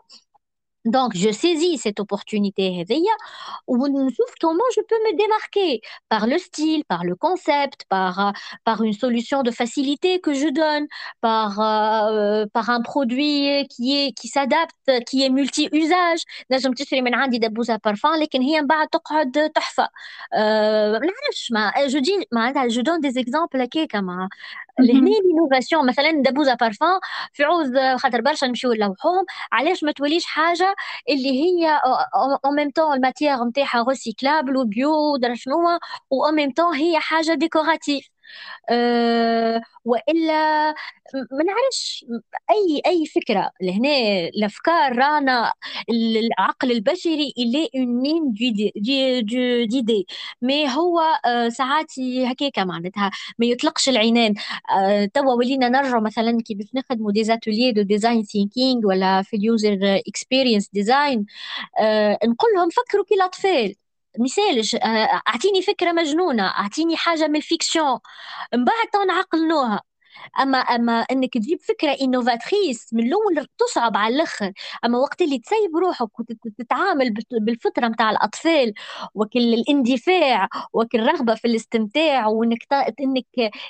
Donc, 0.86 1.16
je 1.16 1.30
saisis 1.32 1.78
cette 1.78 2.00
opportunité 2.00 2.84
où 3.68 3.78
comment 4.42 4.64
je 4.76 4.82
peux 4.82 4.96
me 4.96 5.16
démarquer 5.16 5.82
par 6.10 6.26
le 6.26 6.40
style, 6.40 6.84
par 6.86 7.04
le 7.04 7.16
concept, 7.16 7.86
par, 7.88 8.34
par 8.64 8.82
une 8.82 8.94
solution 8.94 9.44
de 9.44 9.52
facilité 9.52 10.20
que 10.22 10.34
je 10.34 10.48
donne, 10.48 10.88
par, 11.22 11.60
euh, 11.60 12.46
par 12.52 12.72
un 12.72 12.82
produit 12.82 13.68
qui 13.70 13.96
est 14.00 14.12
qui 14.14 14.28
s'adapte, 14.28 14.92
qui 15.08 15.24
est 15.24 15.30
multi-usage. 15.30 16.22
نجم 16.52 16.74
تشري 16.74 17.02
من 17.02 17.16
عندي 17.16 17.38
دبوسة 17.38 17.80
بارفان 17.86 18.20
لكن 18.20 18.42
هي 18.42 18.62
من 18.62 18.68
بعد 18.68 18.88
تقعد 18.88 19.52
تحفة. 19.56 19.90
ما 20.34 21.00
نعرفش 21.00 21.52
ما 21.52 21.72
je 21.88 22.00
dis 22.02 22.26
معناتها 22.32 22.68
je 22.70 22.82
donne 22.82 23.02
des 23.02 23.20
exemples 23.20 23.62
هكاكا 23.62 24.02
مع 24.02 24.30
لهنا 24.81 25.11
لينوفاسيون 25.11 25.87
مثلا 25.87 26.11
دبوزة 26.23 26.55
بارفان 26.55 26.99
في 27.33 27.45
عوز 27.45 27.73
خاطر 27.97 28.21
برشا 28.21 28.47
نمشيو 28.47 28.73
نلوحوهم. 28.73 29.25
علاش 29.53 29.85
ما 29.85 29.93
توليش 29.93 30.25
حاجة 30.27 30.75
اللي 31.09 31.31
هي 31.43 31.81
en 32.45 32.51
même 32.53 32.71
temps 32.71 32.95
ال 32.97 33.03
matière 33.03 33.45
نتاعها 33.45 33.85
recyclable 33.89 34.57
و 34.57 34.72
bio 34.72 35.17
درا 35.17 35.35
شنو 35.35 35.55
و 36.11 36.31
ميم 36.33 36.53
طون 36.53 36.75
هي 36.75 37.01
حاجة 37.01 37.35
décorative 37.35 38.09
أه 38.71 39.61
وإلا 39.85 40.75
ما 41.15 41.45
نعرفش 41.45 42.05
أي 42.51 42.83
أي 42.87 43.07
فكرة. 43.07 43.51
لهنا 43.63 43.89
الأفكار 44.29 44.97
رانا 44.99 45.53
العقل 45.91 46.73
البشري 46.73 47.33
illimité 47.39 50.07
mais 50.43 50.69
هو 50.69 51.01
أه 51.27 51.49
ساعات 51.49 51.93
هكاك 52.27 52.59
معناتها. 52.59 53.11
ما 53.39 53.47
يطلقش 53.47 53.89
العنان. 53.89 54.35
أه 54.79 55.05
توا 55.15 55.35
ولينا 55.35 55.69
نرجع 55.69 56.01
مثلا 56.01 56.39
كي 56.47 56.55
باش 56.55 56.67
نخدموا 56.75 57.13
des 57.13 57.25
ateliers 57.25 57.73
de 57.73 57.83
design 57.83 58.23
thinking 58.23 58.87
ولا 58.87 59.23
في 59.23 59.37
ال 59.37 59.45
user 59.45 59.79
experience 60.09 60.69
design 60.73 61.27
نقول 62.25 62.51
لهم 62.57 62.69
فكروا 62.71 63.05
كي 63.05 63.15
الاطفال 63.15 63.75
معلش 64.21 64.75
آه، 64.75 65.23
أعطيني 65.29 65.63
فكرة 65.63 65.93
مجنونة 65.93 66.47
أعطيني 66.47 66.97
حاجة 66.97 67.27
من 67.29 67.37
ال 67.37 67.44
fiction 67.44 67.99
من 68.55 68.65
بعد 68.65 69.07
نعقلنوها 69.09 69.83
أما 70.41 70.59
أما 70.59 70.93
إنك 71.01 71.35
تجيب 71.35 71.61
فكرة 71.61 71.97
innovatrice 72.03 72.89
من 72.95 73.07
الأول 73.07 73.47
تصعب 73.59 73.97
على 73.97 74.15
الآخر. 74.15 74.53
أما 74.85 74.99
وقت 74.99 75.23
اللي 75.23 75.39
تسيب 75.39 75.77
روحك 75.77 76.21
وتتعامل 76.21 77.15
بالفطرة 77.41 77.89
نتاع 77.89 78.11
الأطفال 78.11 78.73
وكل 79.15 79.55
الاندفاع 79.55 80.49
وكل 80.73 81.01
الرغبه 81.01 81.35
في 81.35 81.45
الاستمتاع 81.49 82.27
وإنك 82.27 82.59
إنك 83.01 83.27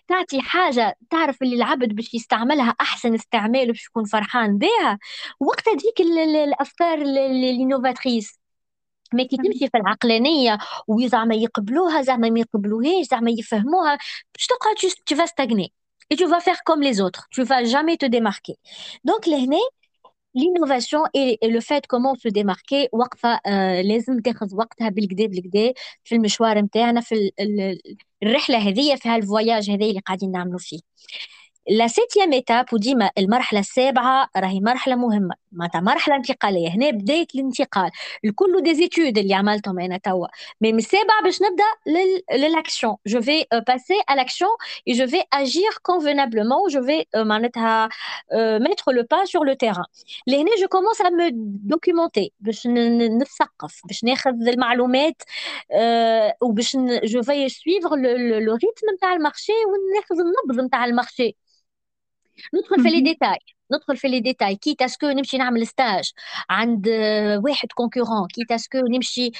تعطي 0.08 0.40
حاجة 0.40 0.96
تعرف 1.10 1.42
اللي 1.42 1.56
العبد 1.56 1.88
باش 1.94 2.14
يستعملها 2.14 2.74
أحسن 2.80 3.14
استعمال 3.14 3.66
باش 3.72 3.86
يكون 3.86 4.04
فرحان 4.04 4.58
بها 4.58 4.98
وقتها 5.40 5.74
تجيك 5.74 6.00
الأفكار 6.00 6.98
الإنوفاتريس. 7.02 8.45
ما 9.14 9.24
تمشي 9.24 9.68
في 9.68 9.76
العقلانية 9.76 10.58
وزعما 10.88 11.34
يقبلوها 11.34 12.02
زعما 12.02 12.30
ما 12.30 12.40
يقبلوهاش 12.40 13.06
زعما 13.06 13.30
يفهموها 13.30 13.98
باش 14.34 14.46
تقعد 14.46 14.76
tu 15.10 15.14
vas 15.14 15.26
stagner 15.26 15.72
et 16.10 16.16
tu 16.16 16.26
vas 16.26 16.40
faire 16.40 16.62
comme 16.64 16.82
les 16.82 17.00
autres. 17.00 17.26
Tu 17.30 17.42
vas 17.42 17.64
jamais 17.64 17.96
te 17.96 18.06
démarquer. 18.06 18.56
Donc 19.04 19.26
لهنا 19.26 19.58
l'innovation 20.36 21.02
et, 21.14 21.38
le 21.42 21.60
fait 21.60 21.86
comment 21.86 22.14
se 22.14 22.28
démarquer 22.28 22.88
وقفه 22.92 23.40
آه 23.46 23.82
لازم 23.82 24.20
تاخذ 24.20 24.54
وقتها 24.54 24.88
بالكدا 24.88 25.26
بالكدا 25.26 25.72
في 26.04 26.14
المشوار 26.14 26.58
نتاعنا 26.58 27.00
في 27.00 27.30
الرحلة 28.22 28.58
هذه 28.58 28.96
في 28.96 29.08
هال 29.08 29.24
voyage 29.24 29.70
هذه 29.70 29.90
اللي 29.90 30.00
قاعدين 30.00 30.30
نعملوا 30.30 30.58
فيه. 30.58 30.80
la 31.70 31.86
septième 31.86 32.32
étape 32.32 32.66
وديما 32.72 33.10
المرحلة 33.18 33.60
السابعة 33.60 34.28
راهي 34.36 34.60
مرحلة 34.60 34.94
مهمة. 34.94 35.34
معناتها 35.52 35.80
مرحلة 35.80 36.16
انتقالية. 36.16 36.68
هنا 36.68 36.90
بداية 36.90 37.26
الانتقال. 37.34 37.90
الكل 38.24 38.62
des 38.62 38.74
études 38.74 39.18
اللي 39.18 39.34
عملتهم 39.34 39.78
أنا 39.80 39.96
توا. 39.96 40.26
mais 40.60 40.72
من 40.72 40.78
السابعة 40.78 41.22
باش 41.24 41.38
نبدأ 41.42 41.64
لل 42.32 42.47
action. 42.47 42.96
je 43.06 43.20
vais 43.20 43.44
passer 43.68 43.94
à 44.10 44.14
l'action 44.14 44.50
et 44.88 44.92
je 44.92 45.06
vais 45.06 45.22
agir 45.32 45.70
convenablement 45.82 46.68
je 46.68 46.82
vais 46.82 47.04
معناتها 47.16 47.88
mettre 48.34 48.92
le 48.92 49.02
pas 49.10 49.24
sur 49.24 49.46
le 49.46 49.54
terrain 49.54 49.84
لهنا 50.26 50.50
je 50.60 50.68
commence 50.68 51.00
à 51.00 51.10
me 51.10 51.28
documenter 51.64 52.32
باش 52.40 52.66
نثقف 52.66 53.80
باش 53.84 54.04
ناخذ 54.04 54.48
المعلومات 54.48 55.22
وباش 56.42 56.76
je 57.04 57.22
vais 57.22 57.48
suivre 57.48 57.96
le 58.40 58.52
rythme 58.54 58.86
نتاع 58.96 59.12
ال 59.12 59.18
marché 59.18 59.52
وناخذ 59.52 60.16
النبض 60.20 60.64
نتاع 60.64 60.84
ال 60.84 60.91
marché. 60.91 61.36
ندخل 62.54 62.82
في 62.82 62.88
les 62.88 63.00
détails 63.00 63.38
ندخل 63.72 63.96
في 63.96 64.08
les 64.08 64.20
détails. 64.20 64.56
quitte 64.56 64.74
à 64.74 64.80
ce 64.80 64.90
que 64.90 65.06
نمشي 65.06 65.38
نعمل 65.38 65.66
stage 65.66 66.12
عند 66.50 66.88
واحد 67.44 67.68
concurrent 67.74 68.44
quitte 68.48 68.63
à 68.63 68.66
ce 68.66 68.71
que 68.71 68.78
نمشي 68.78 69.30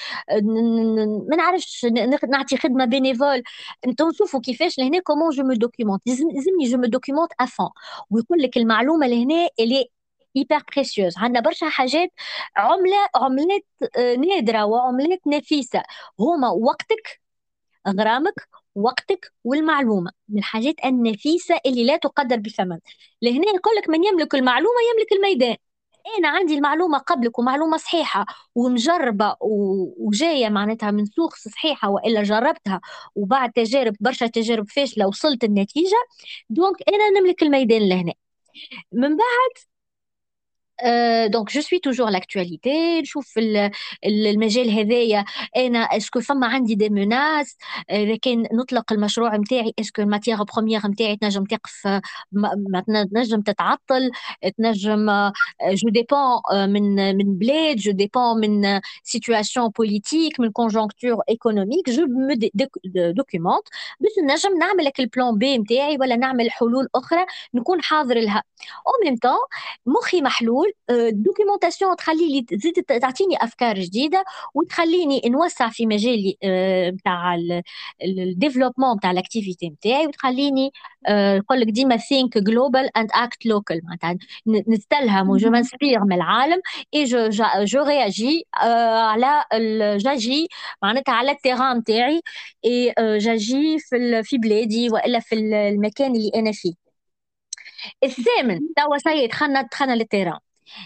ما 1.29 1.35
نعرفش 1.37 1.85
نعطي 2.29 2.57
خدمة 2.57 2.85
bénévole 2.85 3.43
انت 3.87 4.01
نشوفوا 4.01 4.39
كيفاش 4.41 4.79
لهنا 4.79 4.99
comment 4.99 5.29
je 5.29 5.43
me 5.43 5.53
documente 5.53 6.01
لازمني 6.07 6.65
je 6.65 6.77
me 6.77 6.85
documente 6.85 7.31
à 7.39 7.45
fond 7.45 7.69
ويقول 8.09 8.41
لك 8.41 8.57
المعلومة 8.57 9.07
لهنا 9.07 9.49
elle 9.59 9.85
est 10.35 10.45
hyper 10.45 10.63
précieuse 10.75 11.17
عندنا 11.17 11.39
برشا 11.41 11.69
حاجات 11.69 12.09
عمله 12.57 12.97
عملات 13.15 13.65
نادرة 14.19 14.65
وعملات 14.65 15.21
نفيسة. 15.27 15.83
هما 16.19 16.49
وقتك 16.49 17.21
غرامك 17.87 18.33
وقتك 18.77 19.33
والمعلومة 19.43 20.11
من 20.29 20.37
الحاجات 20.39 20.75
النفيسة 20.85 21.59
اللي 21.65 21.85
لا 21.85 21.97
تقدر 21.97 22.37
بثمن. 22.37 22.79
لهنا 23.21 23.45
يقول 23.55 23.75
لك 23.75 23.89
من 23.89 24.03
يملك 24.03 24.35
المعلومة 24.35 24.75
يملك 24.93 25.11
الميدان. 25.11 25.55
أنا 26.17 26.29
عندي 26.29 26.55
المعلومة 26.55 26.97
قبلك 26.97 27.39
ومعلومة 27.39 27.77
صحيحة 27.77 28.25
ومجربة 28.55 29.35
وجاية 29.99 30.49
معناتها 30.49 30.91
من 30.91 31.05
سوخ 31.05 31.35
صحيحة 31.35 31.89
وإلا 31.89 32.23
جربتها 32.23 32.81
وبعد 33.15 33.51
تجارب 33.51 33.95
برشا 33.99 34.27
تجارب 34.27 34.69
فاشلة 34.69 35.07
وصلت 35.07 35.43
النتيجة. 35.43 35.97
donc 36.49 36.75
أنا 36.89 37.19
نملك 37.19 37.43
الميدان 37.43 37.89
لهنا. 37.89 38.13
من 38.91 39.09
بعد 39.09 39.51
donc 41.27 41.51
je 41.51 41.61
suis 41.61 41.79
toujours 41.79 42.09
l'actualité 42.11 43.01
نشوف 43.01 43.39
المجال 44.05 44.69
هذايا 44.69 45.25
أنا 45.57 45.79
est-ce 45.79 46.07
que 46.07 46.21
فما 46.21 46.47
عندي 46.47 46.75
des 46.75 46.89
menaces 46.89 47.57
اذا 47.91 48.15
كان 48.15 48.43
نطلق 48.53 48.93
المشروع 48.93 49.35
نتاعي 49.35 49.73
est-ce 49.79 49.94
que 49.94 50.01
ال 50.01 50.06
matière 50.06 50.43
première 50.43 50.87
نتاعي 50.87 51.15
تنجم 51.15 51.43
تقف 51.43 51.87
ما 52.31 52.83
تنجم 53.13 53.41
تتعطل 53.41 54.11
تنجم 54.57 55.31
je 55.71 55.89
dépends 55.89 56.69
من 56.69 57.17
من 57.17 57.37
بلاد 57.37 57.75
je 57.75 57.91
dépends 57.91 58.39
من 58.39 58.81
situation 59.03 59.69
politique 59.69 60.39
من 60.39 60.51
conjoncture 60.51 61.21
économique 61.29 61.89
je 61.89 62.05
me 62.05 62.33
documente 62.95 63.63
باش 63.99 64.11
نجم 64.23 64.57
نعمل 64.57 64.85
لك 64.85 64.99
ال 64.99 65.07
plan 65.07 65.37
B 65.37 65.57
نتاعي 65.57 65.97
ولا 65.99 66.15
نعمل 66.15 66.51
حلول 66.51 66.87
أخرى 66.95 67.25
نكون 67.53 67.81
حاضر 67.81 68.15
لها 68.19 68.43
أو 68.87 68.91
ميم 69.05 69.15
طون 69.17 69.37
مخي 69.85 70.21
محلول 70.21 70.66
ال 70.89 70.97
documentation 70.97 71.95
تخلي 71.95 72.29
لي 72.31 72.41
تزيد 72.41 72.73
تعطيني 72.83 73.37
أفكار 73.41 73.79
جديدة 73.79 74.23
وتخليني 74.53 75.21
نوسع 75.25 75.69
في 75.69 75.85
مجالي 75.85 76.37
نتاع 76.93 77.35
ال 78.03 78.10
développement 78.10 78.95
نتاع 78.97 79.11
ال 79.11 79.17
activité 79.17 79.69
نتاعي 79.69 80.07
وتخليني 80.07 80.71
نقول 81.09 81.59
لك 81.59 81.67
ديما 81.67 81.97
think 81.97 82.37
global 82.37 82.97
and 82.97 83.09
act 83.13 83.45
local 83.45 83.81
معناتها 83.83 84.17
نستلهم 84.67 85.29
و 85.29 85.36
je 85.36 85.49
m'inspire 85.49 85.99
من 86.03 86.13
العالم 86.13 86.61
et 86.95 87.03
je 87.03 87.29
je 87.65 87.83
réagis 87.83 88.43
على 88.53 89.43
جاجي 89.97 90.47
معناتها 90.83 91.13
على 91.13 91.31
ال 91.31 91.37
terrain 91.37 91.77
نتاعي 91.77 92.21
اي 92.65 92.93
جاجي 93.17 93.79
في 93.79 94.23
في 94.23 94.37
بلادي 94.37 94.89
وإلا 94.89 95.19
في 95.19 95.35
المكان 95.35 96.15
اللي 96.15 96.31
أنا 96.35 96.51
فيه. 96.51 96.87
الثامن 98.03 98.59
توا 98.77 98.97
سيد 98.97 99.29
دخلنا 99.29 99.61
دخلنا 99.61 99.93
لل 99.95 100.04
terrain. 100.04 100.39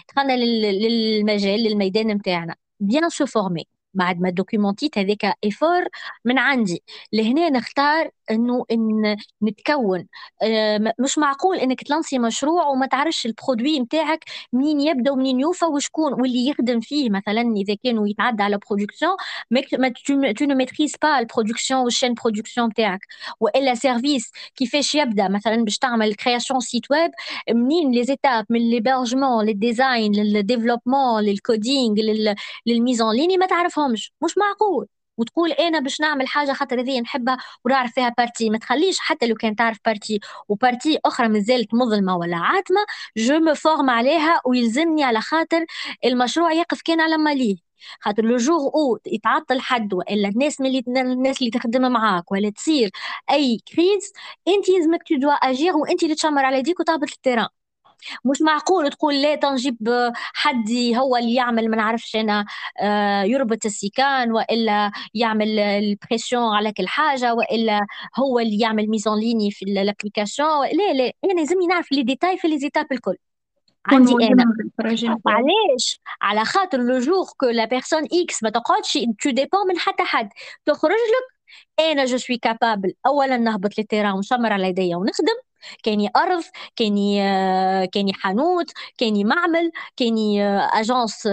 دخلنا 0.08 0.32
للمجال 0.32 1.60
للميدان 1.62 2.06
نتاعنا. 2.06 2.56
bien 2.80 3.08
se 3.08 3.26
former. 3.26 3.64
بعد 3.94 4.20
ما 4.20 4.30
documentيت 4.30 4.98
هذاك 4.98 5.34
ايفور 5.44 5.84
من 6.24 6.38
عندي. 6.38 6.82
لهنا 7.12 7.50
نختار 7.50 8.10
إنه 8.30 8.64
إن 8.70 9.16
نتكون. 9.42 10.06
آه، 10.42 10.94
مش 10.98 11.18
معقول 11.18 11.56
إنك 11.58 11.82
ت 11.82 11.87
lancer 11.87 12.18
مشروع 12.18 12.66
وما 12.66 12.86
تعرفش 12.86 13.26
ال 13.26 13.33
produit 13.33 13.80
نتاعك 13.80 14.24
منين 14.52 14.80
يبدأ 14.80 15.10
ومنين 15.10 15.40
يوفى 15.40 15.64
وشكون 15.64 16.12
واللي 16.12 16.48
يخدم 16.48 16.80
فيه. 16.80 17.10
مثلا 17.10 17.40
إذا 17.56 17.74
كانوا 17.84 18.08
يتعدى 18.08 18.42
على 18.42 18.58
production 18.70 19.16
mais 19.50 19.88
tu 20.32 20.44
ne 20.44 20.54
maîtrises 20.54 20.92
pas 21.02 21.18
ال 21.18 21.24
production 21.24 21.80
وال 21.80 21.88
chaîne 21.88 22.14
production 22.14 22.68
نتاعك 22.68 23.00
وإلا 23.40 23.74
service 23.74 24.30
كيفاش 24.56 24.94
يبدأ؟ 24.94 25.28
مثلا 25.28 25.64
باش 25.64 25.78
تعمل 25.78 26.14
création 26.14 26.60
site 26.60 26.90
web 26.90 27.10
منين 27.50 27.90
لي 27.92 28.04
زيتاب 28.04 28.46
من 28.50 28.70
ليبرجمون 28.70 29.46
للديزاين 29.46 30.12
للديفلوبمون 30.12 31.22
للكودينغ 31.24 31.94
للميزون 32.66 33.16
ليني 33.16 33.36
ما 33.36 33.46
تعرفهمش. 33.46 34.12
مش 34.24 34.38
معقول. 34.38 34.86
وتقول 35.22 35.52
أنا 35.52 35.80
باش 35.80 36.00
نعمل 36.00 36.28
حاجة 36.28 36.52
خاطر 36.52 36.80
هذه 36.80 37.00
نحبها 37.00 37.36
ونعرف 37.64 37.92
فيها 37.94 38.14
partie 38.18 38.50
ما 38.50 38.58
تخليش 38.58 38.98
حتى 38.98 39.26
لو 39.26 39.34
كان 39.34 39.56
تعرف 39.56 39.78
partie 39.86 40.20
وبارتي 40.48 40.98
أخرى 41.04 41.28
مازالت 41.28 41.74
مظلمة 41.74 42.16
ولا 42.16 42.36
عاتمة 42.36 42.80
جو 43.16 43.38
مو 43.40 43.54
فورم 43.54 43.90
عليها 43.90 44.40
ويلزمني 44.46 45.04
على 45.04 45.20
خاطر 45.20 45.66
المشروع 46.04 46.52
يقف 46.52 46.82
كان 46.82 47.00
على 47.00 47.16
ماليه 47.18 47.56
خاطر 48.00 48.24
لو 48.24 48.36
جور 48.36 48.60
أو 48.74 48.98
يتعطل 49.06 49.60
حد 49.60 49.94
وإلا 49.94 50.28
الناس 50.28 50.60
اللي 50.60 50.84
الناس 50.88 51.40
اللي 51.40 51.50
تخدم 51.50 51.92
معاك 51.92 52.32
ولا 52.32 52.50
تصير 52.50 52.90
أي 53.30 53.58
كريز 53.74 54.12
انت 54.48 54.68
لازمك 54.68 55.00
دوا 55.12 55.32
اجير 55.32 55.76
وانت 55.76 56.02
اللي 56.02 56.14
تشمر 56.14 56.44
على 56.44 56.62
ديك 56.62 56.80
وتهبط 56.80 57.02
للتيران. 57.10 57.48
مش 58.24 58.42
معقول 58.42 58.90
تقول 58.90 59.22
لا 59.22 59.34
تنجيب 59.34 59.76
حد 60.34 60.70
هو 60.96 61.16
اللي 61.16 61.34
يعمل 61.34 61.68
ما 61.70 61.76
نعرفش 61.76 62.16
أنا 62.16 62.44
آه، 62.80 63.22
يربط 63.22 63.66
السيكان 63.66 64.32
وإلا 64.32 64.92
يعمل 65.14 65.58
البريسيون 65.58 66.54
على 66.56 66.72
كل 66.72 66.88
حاجة 66.88 67.34
وإلا 67.34 67.86
هو 68.18 68.38
اللي 68.38 68.58
يعمل 68.58 68.88
mise 68.90 69.09
en 69.09 69.18
ligne 69.20 69.50
في 69.50 69.62
ال 69.64 69.72
application 69.72 70.66
لا 70.66 70.92
لا 70.92 71.12
أنا 71.24 71.40
لازمني 71.40 71.66
نعرف 71.66 71.92
les 71.92 72.02
détails 72.02 72.38
في 72.38 72.48
les 72.48 72.58
étapes 72.58 72.92
الكل. 72.92 73.16
عندي 73.86 74.12
أنا. 74.32 74.44
علاش؟ 75.26 76.00
على 76.22 76.44
خاطر 76.44 76.78
le 76.78 76.98
jour 76.98 77.26
que 77.36 77.46
la 77.46 77.64
personne 77.64 78.02
X 78.12 78.42
ما 78.42 78.50
تقعدش 78.50 78.92
tu 79.22 79.30
dépends 79.30 79.66
من 79.68 79.78
حتى 79.78 80.02
حد. 80.02 80.28
تخرج 80.66 80.92
لك 80.92 81.32
أنا 81.80 82.04
je 82.04 82.16
suis 82.16 82.36
capable 82.38 82.94
اولا 83.06 83.36
نهبط 83.36 83.78
لل 83.78 83.86
terrain 83.86 84.12
ونشمر 84.12 84.52
على 84.52 84.68
يديا 84.68 84.96
ونخدم. 84.96 85.51
كاني 85.82 86.10
أرض 86.16 86.44
كاني 86.76 87.16
كاني 87.86 88.12
حانوت 88.12 88.70
كاني 88.98 89.24
معمل 89.24 89.70
كاني 89.96 90.42
agence 90.48 91.28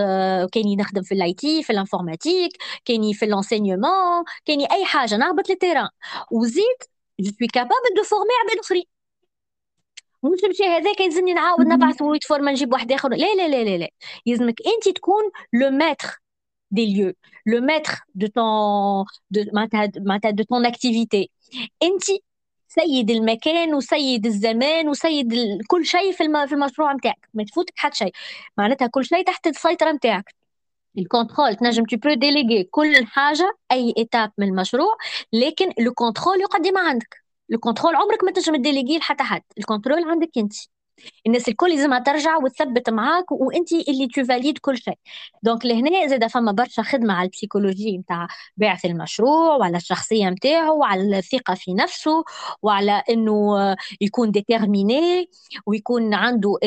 كاني 0.52 0.76
نخدم 0.76 1.02
في 1.02 1.14
ال 1.14 1.34
IT 1.34 1.64
في 1.64 1.70
ال 1.70 1.76
informatique 1.76 2.52
كاني 2.86 3.14
في 3.14 3.26
ال 3.26 3.33
enseignement 3.33 4.24
كاني 4.46 4.72
أي 4.72 4.86
حاجة 4.86 5.18
نهبط 5.18 5.50
لل 5.50 5.58
terrain 5.58 5.90
وزيد 6.32 6.78
je 7.20 7.32
suis 7.32 7.48
capable 7.48 7.94
de 7.98 8.04
former 8.04 8.32
عباد 8.44 8.60
اخرين 8.60 8.84
مش 10.24 10.40
بشي 10.50 10.64
هذاك 10.64 11.00
يلزمني 11.02 11.34
نعاود 11.34 11.68
نبعث 11.68 12.02
و 12.02 12.08
يت 12.08 12.20
forma 12.20 12.52
نجيب 12.52 12.74
واحد 12.74 12.92
آخر. 12.92 13.10
لا 13.10 13.36
لا 13.36 13.48
لا 13.48 13.64
لا 13.64 13.78
لا. 13.78 13.90
يلزمك 14.26 14.56
أنت 14.68 14.96
تكون 14.98 15.24
le 15.54 15.70
maître 15.70 16.22
des 16.72 16.86
lieux, 16.86 17.14
le 17.46 17.62
maître 17.62 17.96
de 18.16 18.28
ton 18.28 19.06
de 19.32 19.50
معناتها 19.54 20.32
de 20.32 20.44
ton 20.44 20.64
activité. 20.64 21.28
أنت 21.84 22.04
سيد 22.70 23.12
المكان 23.12 23.76
وسيد 23.76 24.26
الزمان 24.26 24.90
وسيد 24.90 25.34
كل 25.68 25.86
شيء 25.86 26.12
في 26.12 26.48
في 26.48 26.54
المشروع 26.56 26.94
نتاعك 26.94 27.30
ما 27.34 27.44
تفوتك 27.44 27.74
حتى 27.78 27.98
شيء. 27.98 28.14
معناتها 28.58 28.88
كل 28.88 29.06
شيء 29.06 29.24
تحت 29.26 29.48
السيطرة 29.48 29.92
نتاعك 29.92 30.36
ال 30.98 31.04
contrôle 31.04 31.56
تنجم 31.56 31.86
tu 31.86 31.98
peux 31.98 32.14
déléguer 32.14 32.64
كل 32.64 33.06
حاجة 33.06 33.58
أي 33.72 33.94
étape 33.98 34.32
من 34.38 34.48
المشروع 34.48 34.98
لكن 35.34 35.74
le 35.80 35.94
contrôle 35.94 36.42
يقدم 36.42 36.78
عندك. 36.78 37.16
ال 37.54 37.58
contrôle 37.58 37.96
عمرك 37.96 38.24
ما 38.24 38.32
تنجم 38.32 38.56
ت 38.56 38.60
déléguer 38.60 38.98
لحتى 38.98 39.24
حد. 39.24 39.44
ال 39.58 39.63
contrôle 39.63 40.04
عندك 40.10 40.30
أنت. 40.38 40.54
الناس 41.28 41.50
الكل 41.50 41.76
لازمها 41.76 42.00
ترجع 42.00 42.38
وتثبت 42.38 42.90
معاك 42.90 43.32
وانت 43.32 43.72
اللي 43.74 44.08
ت 44.08 44.15
valide 44.15 44.58
كل 44.58 44.78
شيء. 44.78 44.98
donc 45.44 45.66
لهنا 45.66 46.08
زاد 46.08 46.28
فما 46.28 46.52
برشا 46.52 46.82
خدمة 46.84 47.14
على 47.14 47.26
ال 47.26 47.32
psychologie 47.32 47.98
نتاع 47.98 48.28
باعث 48.58 48.86
المشروع 48.86 49.56
وعلى 49.56 49.78
الشخصية 49.78 50.30
نتاعو 50.30 50.80
وعلى 50.80 51.18
الثقة 51.18 51.54
في 51.54 51.74
نفسه 51.74 52.24
وعلى 52.62 53.04
إنه 53.10 53.58
يكون 54.02 54.32
déterminé 54.32 55.30
ويكون 55.66 56.14
عنده 56.14 56.58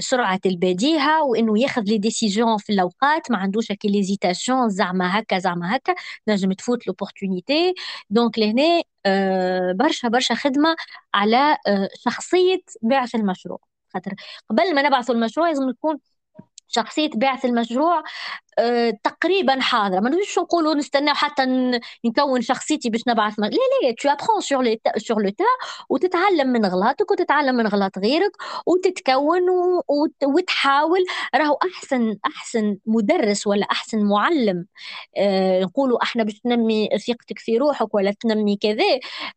سرعة 0.00 0.40
البديهة 0.46 1.22
وإنه 1.24 1.60
ياخذ 1.60 1.82
les 1.82 1.98
décisions 1.98 2.56
في 2.58 2.72
الأوقات 2.72 3.30
ما 3.30 3.38
عندوش 3.38 3.72
هكا 3.72 3.88
l'hésitation 3.88 4.68
زعما 4.68 5.18
هكا 5.18 5.38
زعما 5.38 5.76
هكا 5.76 5.94
نجم 6.28 6.52
تفوت 6.52 6.86
l'opportunité 6.86 7.74
donc 8.10 8.38
لهنا 8.38 8.82
برشا 9.72 10.08
برشا 10.08 10.34
خدمة 10.34 10.76
على 11.14 11.56
آه، 11.66 11.88
شخصية 11.94 12.60
باعث 12.82 13.14
المشروع. 13.14 13.58
خاطر 13.94 14.14
قبل 14.50 14.74
ما 14.74 14.82
نبعث 14.82 15.10
المشروع 15.10 15.48
لازم 15.48 15.70
تكون 15.70 15.98
شخصية 16.68 17.10
باعث 17.14 17.44
المشروع 17.44 18.02
تقريبا 19.04 19.60
حاضرة. 19.60 20.00
ما 20.00 20.10
نقولش 20.10 20.38
نقولوا 20.38 20.74
نستناو 20.74 21.14
حتى 21.14 21.42
نكون 22.04 22.40
شخصيتي 22.42 22.90
باش 22.90 23.00
نبعث 23.08 23.38
لا 23.38 23.46
لا 23.46 23.94
tu 24.02 24.08
apprends 24.08 24.40
sur 24.40 24.62
les 24.62 24.80
sur 24.96 25.22
le 25.22 25.30
tas 25.30 25.44
وتتعلم 25.90 26.48
من 26.48 26.66
غلطك 26.66 27.10
وتتعلم 27.10 27.54
من 27.56 27.66
غلط 27.66 27.98
غيرك 27.98 28.32
وتتكون 28.66 29.42
وتحاول. 30.24 31.00
راهو 31.34 31.58
احسن 31.74 32.16
أحسن 32.26 32.76
مدرس 32.86 33.46
ولا 33.46 33.66
أحسن 33.70 33.98
معلم 34.04 34.66
أه 35.16 35.60
نقولوا 35.60 36.02
إحنا 36.02 36.24
باش 36.24 36.40
تنمي 36.40 36.88
ثقتك 37.06 37.38
في 37.38 37.58
روحك 37.58 37.94
ولا 37.94 38.14
تنمي 38.20 38.56
كذا 38.56 38.84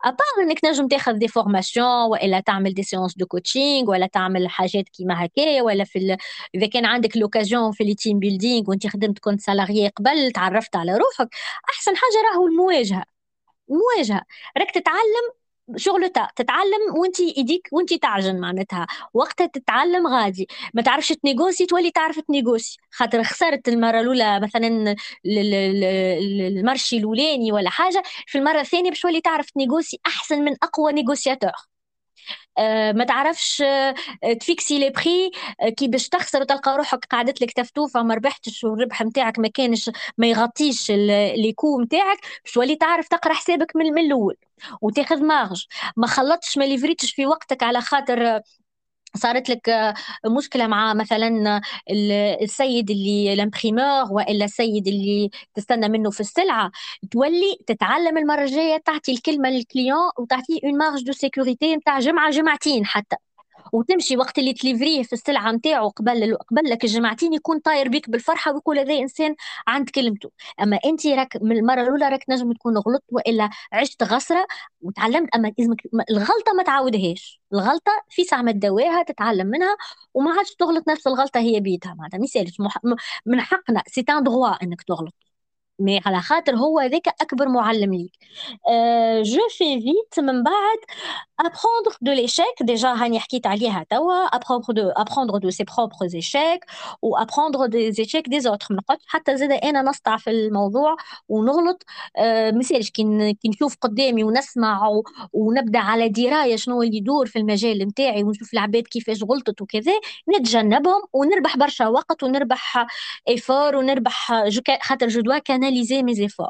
à 0.05 0.12
part 0.12 0.41
إنك 0.41 0.65
نجم 0.65 0.87
تاخذ 0.87 1.13
des 1.13 1.27
formations 1.27 1.87
وإلا 2.11 2.39
تعمل 2.39 2.73
des 2.73 2.83
séances 2.83 3.17
de 3.17 3.25
coaching 3.25 3.89
ولا 3.89 4.07
تعمل 4.07 4.49
حاجات 4.49 4.89
كيما 4.89 5.25
هكايا 5.25 5.61
ولا 5.61 5.83
في 5.83 6.17
إذا 6.55 6.67
كان 6.67 6.85
عندك 6.85 7.17
l'occasion 7.17 7.71
في 7.71 7.83
les 7.83 7.95
team 7.95 8.19
building 8.19 8.69
وأنت 8.69 8.87
خدمت 9.03 9.19
كنت 9.19 9.41
salarié 9.41 9.87
قبل 9.87 10.31
تعرفت 10.31 10.75
على 10.75 10.97
روحك. 10.97 11.29
أحسن 11.69 11.95
حاجة 11.95 12.23
راهو 12.33 12.47
المواجهة. 12.47 13.05
المواجهة. 13.69 14.21
راك 14.57 14.71
تتعلم 14.71 15.25
شغل 15.77 16.09
تتعلم 16.35 16.95
وانت 16.97 17.19
ايديك 17.19 17.69
وانت 17.71 17.93
تعجن 17.93 18.39
معناتها. 18.39 18.87
وقتها 19.13 19.47
تتعلم 19.47 20.07
غادي. 20.07 20.47
ما 20.73 20.81
تعرفش 20.81 21.09
ت 21.09 21.15
négocier 21.15 21.65
تولي 21.65 21.91
تعرف 21.91 22.19
ت 22.19 22.25
négocier. 22.25 22.77
خاطر 22.91 23.23
خسرت 23.23 23.67
المرة 23.69 23.99
الأولى 23.99 24.39
مثلا 24.39 24.95
ال 25.25 25.50
marché 25.50 26.97
الأولاني 26.97 27.51
ولا 27.51 27.69
حاجة. 27.69 28.03
في 28.27 28.37
المرة 28.37 28.61
الثانية 28.61 28.89
باش 28.89 29.01
تولي 29.01 29.21
تعرف 29.21 29.49
ت 29.51 29.57
négocier 29.57 29.99
أحسن 30.07 30.41
من 30.43 30.55
أقوى 30.63 30.93
négociateur. 30.93 31.51
ما 32.95 33.03
تعرفش 33.03 33.63
ت 34.39 34.46
fixer 34.46 34.79
les 34.79 34.89
prix 34.89 35.31
كي 35.77 35.87
باش 35.87 36.09
تخسر 36.09 36.41
وتلقى 36.41 36.77
روحك 36.77 37.05
قعدت 37.05 37.41
لك 37.41 37.51
تفتوفه 37.51 38.03
ما 38.03 38.15
ربحتش 38.15 38.63
والربح 38.63 39.01
نتاعك 39.01 39.39
ما 39.39 39.47
كانش 39.47 39.91
ما 40.17 40.27
يغطيش 40.27 40.91
les 40.91 41.53
coûts 41.55 41.81
نتاعك 41.81 42.17
باش 42.45 42.53
تولي 42.53 42.75
تعرف 42.75 43.07
تقرأ 43.07 43.33
حسابك 43.33 43.75
من 43.75 43.97
الأول. 43.97 44.35
وتاخذ 44.81 45.23
marge. 45.23 45.65
ما 45.97 46.07
خلطتش 46.07 46.57
ما 46.57 46.63
livré 46.63 46.93
تش 46.93 47.11
في 47.13 47.25
وقتك 47.25 47.63
على 47.63 47.81
خاطر 47.81 48.41
صارت 49.15 49.49
لك 49.49 49.69
آه، 49.69 49.93
مشكلة 50.37 50.67
مع 50.67 50.93
مثلا 50.93 51.61
السيد 52.41 52.91
اللي 52.91 53.33
ال 53.33 53.41
imprimeur 53.41 54.13
وإلا 54.13 54.45
السيد 54.45 54.87
اللي 54.87 55.29
تستنى 55.55 55.89
منه 55.89 56.09
في 56.11 56.19
السلعة. 56.19 56.71
تولي 57.11 57.57
تتعلم 57.67 58.17
المرة 58.17 58.41
الجاية 58.43 58.77
تعطي 58.85 59.11
الكلمة 59.11 59.49
لل 59.49 59.64
client 59.64 60.09
وتعطيه 60.19 60.59
une 60.63 60.77
marge 60.77 61.03
de 61.03 61.11
sécurité 61.13 61.75
نتاع 61.75 61.99
جمعة 61.99 62.31
جمعتين 62.31 62.85
حتى. 62.85 63.15
وتمشي 63.71 64.17
وقت 64.17 64.39
اللي 64.39 64.53
ت 64.53 64.60
livré 64.60 64.96
ه 64.96 65.03
في 65.03 65.13
السلعة 65.13 65.51
نتاعو 65.51 65.89
قبل 65.89 66.35
قبل 66.35 66.69
لك 66.69 66.85
يكون 67.33 67.59
طاير 67.59 67.89
بيك 67.89 68.09
بالفرحة 68.09 68.53
ويقول 68.53 68.79
هذا 68.79 68.93
إنسان 68.99 69.35
عند 69.67 69.89
كلمته. 69.89 70.31
أما 70.61 70.79
أنت 70.85 71.07
راك 71.07 71.37
من 71.41 71.57
المرة 71.57 71.81
الأولى 71.81 72.09
راك 72.09 72.25
نجم 72.29 72.53
تكون 72.53 72.77
غلطت 72.77 73.03
وإلا 73.11 73.49
عشت 73.73 74.03
غصرة 74.03 74.47
وتعلمت 74.81 75.35
أما 75.35 75.53
الغلطة 76.09 76.53
ما 76.57 76.63
تعاودهاش 76.63 77.41
الغلطة 77.53 77.91
في 78.09 78.23
ساعة 78.23 78.41
ما 78.41 78.51
تداويها 78.51 79.03
تتعلم 79.03 79.47
منها 79.47 79.77
وما 80.13 80.31
عادش 80.37 80.55
تغلط 80.55 80.87
نفس 80.89 81.07
الغلطة 81.07 81.39
هي 81.39 81.59
بيدها 81.59 81.93
معناتها 81.93 82.17
ما 82.59 82.95
من 83.25 83.41
حقنا 83.41 83.83
c'est 83.87 84.05
un 84.09 84.23
droit 84.23 84.63
إنك 84.63 84.81
تغلط. 84.81 85.32
mais 85.79 86.01
على 86.05 86.21
خاطر 86.21 86.55
هو 86.55 86.79
هذاك 86.79 87.07
أكبر 87.07 87.47
معلم 87.47 87.93
ليك. 87.93 88.11
je 89.21 89.47
fais 89.49 89.81
vite 89.81 90.19
من 90.19 90.43
بعد 90.43 90.77
apprendre 91.43 91.97
de 92.01 92.11
l'échec. 92.11 92.65
Déjà 92.65 92.85
هاني 92.85 93.19
حكيت 93.19 93.47
عليها 93.47 93.85
توا. 93.89 94.27
Apprendre 94.27 94.73
de 94.73 94.91
apprendre 95.01 95.39
de 95.39 95.49
ses 95.49 95.65
propres 95.65 96.15
échecs 96.15 96.63
ou 97.01 97.17
apprendre 97.17 97.67
des 97.67 98.01
échecs 98.01 98.29
des 98.29 98.47
autres. 98.47 98.71
ما 98.71 98.77
نقعدش 98.77 99.03
حتى 99.07 99.37
زاد 99.37 99.51
أنا 99.51 99.81
نسطع 99.81 100.17
في 100.17 100.29
الموضوع 100.29 100.95
ونغلط. 101.29 101.83
أه 102.17 102.51
مثالش 102.51 102.89
كي 102.89 103.33
كي 103.33 103.49
نشوف 103.49 103.77
قدامي 103.81 104.23
ونسمع 104.23 104.89
ونبدأ 105.33 105.79
على 105.79 106.09
دراية 106.09 106.55
شنو 106.55 106.81
اللي 106.83 106.97
يدور 106.97 107.25
في 107.25 107.39
المجال 107.39 107.87
نتاعي 107.87 108.23
ونشوف 108.23 108.53
العباد 108.53 108.83
كيفاش 108.83 109.23
غلطت 109.23 109.61
وكذا 109.61 109.93
نتجنبهم 110.37 111.01
ونربح 111.13 111.57
برشا 111.57 111.87
وقت 111.87 112.23
ونربح 112.23 112.85
effort 113.29 113.75
ونربح 113.75 114.33
خاطر 114.81 115.07
je 115.07 115.21
dois 115.21 115.37
canaliser 115.63 116.03
mes 116.03 116.19
efforts 116.19 116.49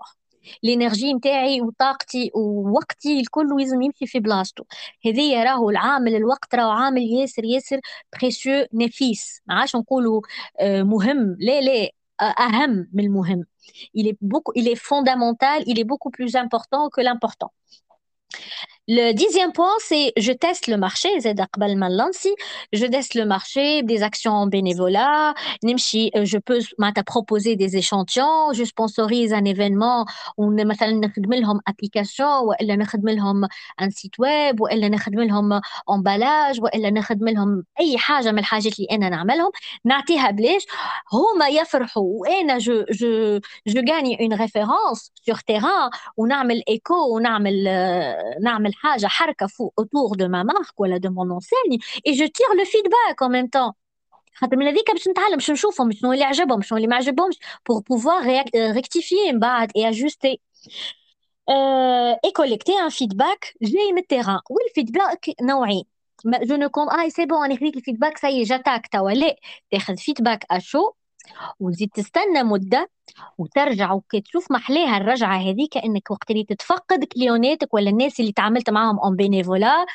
ال 0.63 0.70
énergie 0.70 1.13
نتاعي 1.13 1.61
وطاقتي 1.61 2.31
ووقتي 2.35 3.19
الكل 3.19 3.47
لازم 3.59 3.81
يمشي 3.81 4.07
في 4.07 4.19
بلاصتو 4.19 4.63
هذه 5.05 5.43
راهو 5.43 5.69
العامل 5.69 6.15
الوقت 6.15 6.55
راهو 6.55 6.69
عامل 6.69 7.01
ياسر 7.01 7.45
ياسر 7.45 7.79
بريسيو 8.13 8.67
نفيس. 8.73 9.41
ما 9.47 9.55
عادش 9.55 9.75
نقولوا 9.75 10.21
آه، 10.59 10.83
مهم. 10.83 11.37
لا 11.39 11.61
لا 11.61 11.89
أهم 12.21 12.89
من 12.93 13.03
المهم. 13.05 13.45
Il 13.97 14.07
est 14.07 14.17
beaucoup 14.21 14.53
il 14.55 14.67
est 14.67 14.81
fondamental 14.91 15.63
il 15.67 15.79
est 15.79 15.87
beaucoup 15.91 16.11
plus 16.17 16.35
important 16.35 16.89
que 16.89 17.01
l'important. 17.01 17.51
Le 18.90 19.12
dixième 19.12 19.52
point, 19.52 19.76
c'est 19.80 20.12
je 20.16 20.32
teste 20.32 20.66
le 20.66 20.76
marché, 20.78 21.08
je 21.20 22.86
teste 22.86 23.14
le 23.14 23.24
marché, 23.26 23.82
des 23.82 24.02
actions 24.02 24.32
en 24.32 24.46
bénévolat, 24.46 25.34
euh, 25.64 26.24
je 26.24 26.38
peux 26.38 26.58
proposer 27.04 27.56
des 27.56 27.76
échantillons, 27.76 28.52
je 28.54 28.64
sponsorise 28.64 29.32
un 29.34 29.44
événement, 29.44 30.06
ou 30.38 30.50
مثلا 30.50 30.90
نخدم 30.92 31.34
لهم 31.34 31.60
application 31.70 32.42
ولا 32.42 32.76
نخدم 32.76 33.08
لهم 33.08 33.44
un 33.82 33.90
site 33.90 34.18
web 34.18 34.60
ولا 34.60 34.88
نخدم 34.88 35.20
لهم 35.20 35.60
emballage 35.90 36.58
ولا 36.62 36.90
نخدم 36.90 37.28
لهم 37.28 37.64
اي 37.80 37.98
حاجه 37.98 38.32
من 38.32 38.38
الحاجات 38.38 38.78
اللي 38.78 38.88
انا 38.90 39.08
نعملهم 39.08 39.50
نعطيها 39.84 40.30
بلاش 40.30 40.66
هما 41.12 41.48
يفرحوا 41.48 42.02
وانا 42.04 42.58
جو 42.58 42.84
جو 42.92 43.40
جو 43.66 43.92
غاني 43.92 44.20
اون 44.20 44.32
ريفيرونس 44.32 45.12
سور 45.26 45.36
تيران 45.46 45.90
ونعمل 46.16 46.62
ايكو 46.68 47.14
ونعمل 47.16 47.64
نعمل 48.42 48.71
حاجة 48.73 49.07
حركة 49.07 49.47
فوق 49.47 49.73
autour 49.81 50.15
de 50.17 50.25
ma 50.27 50.43
marque 50.43 50.79
ولا 50.79 50.97
de 50.97 51.09
mon 51.09 51.29
enseigne 51.31 51.77
et 52.05 52.13
je 52.13 52.23
tire 52.23 52.53
le 52.57 52.65
feedback 52.65 53.21
en 53.21 53.29
même 53.29 53.49
temps. 53.49 53.75
خاطر 54.35 54.57
من 54.57 54.67
هذيك 54.67 54.91
باش 54.91 55.07
نتعلم 55.07 55.35
باش 55.35 55.51
نشوفهم 55.51 55.91
شنو 55.91 56.13
اللي 56.13 56.23
عجبهم 56.23 56.61
شنو 56.61 56.77
اللي 56.77 56.87
ما 56.87 56.95
عجبهمش 56.95 57.35
pour 57.69 57.83
pouvoir 57.83 58.23
rectifier 58.75 59.33
من 59.33 59.39
بعد 59.39 59.71
et 59.77 59.85
ajuster. 59.85 60.35
Euh, 61.49 62.13
et 62.27 62.31
collecter 62.31 62.73
un 62.79 62.89
feedback. 62.89 63.53
جاي 63.61 63.91
من 63.91 63.97
التيران 63.97 64.39
والفيدباك 64.49 65.29
نوعين 65.41 65.83
جو 66.25 66.55
نو 66.55 66.69
كون 66.69 66.89
اي 66.89 67.09
سي 67.09 67.25
بون 67.25 67.45
أنا 67.45 67.55
خذيت 67.55 67.77
الفيدباك 67.77 68.17
سي 68.17 68.43
جاتاك 68.43 68.87
توا 68.87 69.11
لا 69.11 69.35
تاخذ 69.71 69.97
فيدباك 69.97 70.45
اشو 70.51 70.91
وتزيد 71.59 71.89
تستنى 71.89 72.43
مدة 72.43 72.89
وترجع 73.37 73.91
وكي 73.93 74.21
تشوف 74.21 74.51
محلاها 74.51 74.97
الرجعة 74.97 75.37
هذيك 75.37 75.77
إنك 75.77 76.11
وقت 76.11 76.31
اللي 76.31 76.43
تتفقد 76.43 77.03
كليوناتك 77.03 77.73
ولا 77.73 77.89
الناس 77.89 78.19
اللي 78.19 78.31
تعاملت 78.31 78.69
معاهم 78.69 78.99
اون 78.99 79.15
بينيفولا 79.15 79.85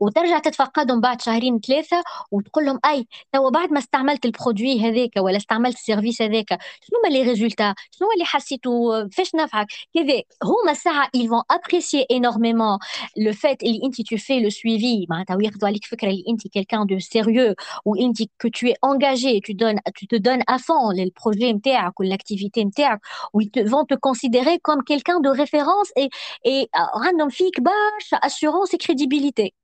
وترجع 0.00 0.38
تتفقدهم 0.38 1.00
بعد 1.00 1.20
شهرين 1.20 1.60
ثلاثة 1.60 2.02
وتقول 2.30 2.64
لهم 2.64 2.80
أي 2.84 3.06
توا 3.32 3.50
بعد 3.50 3.72
ما 3.72 3.78
استعملت 3.78 4.24
البرودوي 4.24 4.80
هذاك 4.80 5.10
ولا 5.16 5.36
استعملت 5.36 5.76
السيرفيس 5.76 6.22
هذاك 6.22 6.48
شنو 6.50 6.98
هما 7.04 7.08
لي 7.08 7.22
ريزولتا؟ 7.22 7.74
شنو 7.90 8.12
اللي 8.12 8.24
حسيتوا 8.24 9.08
فاش 9.08 9.34
نفعك؟ 9.34 9.66
كذا. 9.94 10.22
هما 10.42 10.72
الساعة 10.72 11.08
ils 11.16 11.28
vont 11.28 11.42
apprécier 11.56 12.04
énormément 12.10 12.78
le 13.16 13.32
fait 13.32 13.56
اللي 13.62 13.80
أنت 13.84 13.94
tu 14.02 14.18
fais 14.18 14.40
le 14.40 14.50
suivi. 14.50 15.06
معناتها 15.10 15.36
وياخذوا 15.36 15.68
عليك 15.68 15.84
فكرة 15.84 16.08
اللي 16.10 16.24
أنت 16.28 16.42
quelqu'un 16.48 16.84
de 16.86 16.98
sérieux 16.98 17.54
وانت 17.84 18.22
que 18.22 18.48
tu 18.48 18.68
es 18.68 18.76
engagé. 18.82 19.40
Tu 19.40 19.54
donnes 19.54 19.80
tu 19.96 20.06
te 20.06 20.16
donnes 20.16 20.42
à 20.46 20.58
fond 20.58 20.92
لل 20.94 21.09
projet 21.09 21.52
نتاعك 21.52 22.00
وال 22.00 22.13
activité 22.13 22.64
نتاعك 22.64 23.00
و 23.34 23.40
ils 23.40 23.68
vont 23.68 23.84
te 23.84 23.94
considérer 23.94 24.58
comme 24.68 24.82
quelqu'un 24.84 25.20
de 25.20 25.30
référence 25.30 25.90
et 25.98 26.08
et 26.48 26.68
عندهم 26.94 27.28
فيك 27.28 27.60
برشا 27.60 28.16
assurance 28.16 28.74
et 28.74 28.78
crédibilité. 28.78 29.42
من 29.42 29.59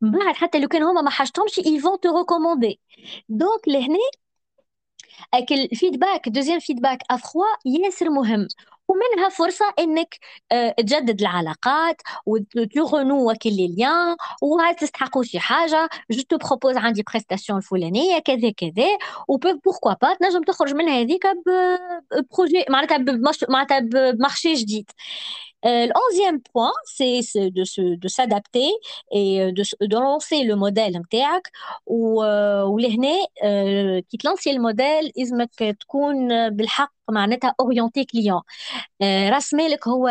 بعد 0.00 0.34
حتى 0.34 0.60
لو 0.60 0.68
كان 0.68 0.82
هما 0.82 1.00
ما 1.00 1.10
حاجتهمش 1.10 1.60
ils 1.60 1.80
vont 1.80 1.98
te 1.98 2.08
recommander. 2.08 2.74
donc 3.28 3.68
لهنا 3.68 3.98
الـ 5.52 5.60
feedback 5.60 6.28
deuxième 6.28 6.58
feedback 6.58 6.98
افخوا 7.10 7.44
ياسر 7.66 8.10
مهم 8.10 8.48
ومنها 8.88 9.28
فرصة 9.28 9.74
انك 9.78 10.18
آه، 10.52 10.70
تجدد 10.78 11.20
العلاقات 11.20 12.02
و 12.26 12.36
tu 12.36 12.57
renoues 12.57 13.30
les 13.30 13.50
liens 13.50 14.16
وهل 14.42 14.74
تستحقوا 14.74 15.22
شي 15.22 15.40
حاجة 15.40 15.88
je 16.10 16.22
te 16.22 16.36
propose 16.36 16.76
عندي 16.76 17.02
prestation 17.02 17.58
الفلانية 17.58 18.18
كذا 18.18 18.50
كذا 18.50 18.98
و 19.28 19.36
pourquoi 19.36 19.94
pas 20.02 20.14
تنجم 20.14 20.42
تخرج 20.42 20.74
من 20.74 20.88
هذيك 20.88 21.26
projet 22.32 22.64
معناتها 22.70 22.98
معناتها 23.48 23.78
ب 24.12 24.18
marché 24.18 24.54
جديد 24.54 24.90
Euh, 25.64 25.86
le 25.86 25.92
onzième 26.10 26.40
point, 26.42 26.72
c'est 26.84 27.20
de, 27.50 27.64
se, 27.64 27.96
de 27.96 28.08
s'adapter 28.08 28.68
et 29.10 29.40
euh, 29.42 29.52
de, 29.52 29.62
de 29.86 29.96
lancer 29.96 30.44
le 30.44 30.56
modèle 30.56 30.96
نتاعك 30.98 31.50
ولهنا 31.86 33.08
كي 34.10 34.16
ت 34.16 34.21
lancer 34.21 34.50
ال 34.50 34.59
modèle 34.59 35.12
لازمك 35.16 35.76
تكون 35.80 36.50
بالحق 36.50 36.92
معناتها 37.10 37.54
orienté 37.60 38.04
client 38.04 38.40
راس 39.02 39.54
مالك 39.54 39.88
هو 39.88 40.08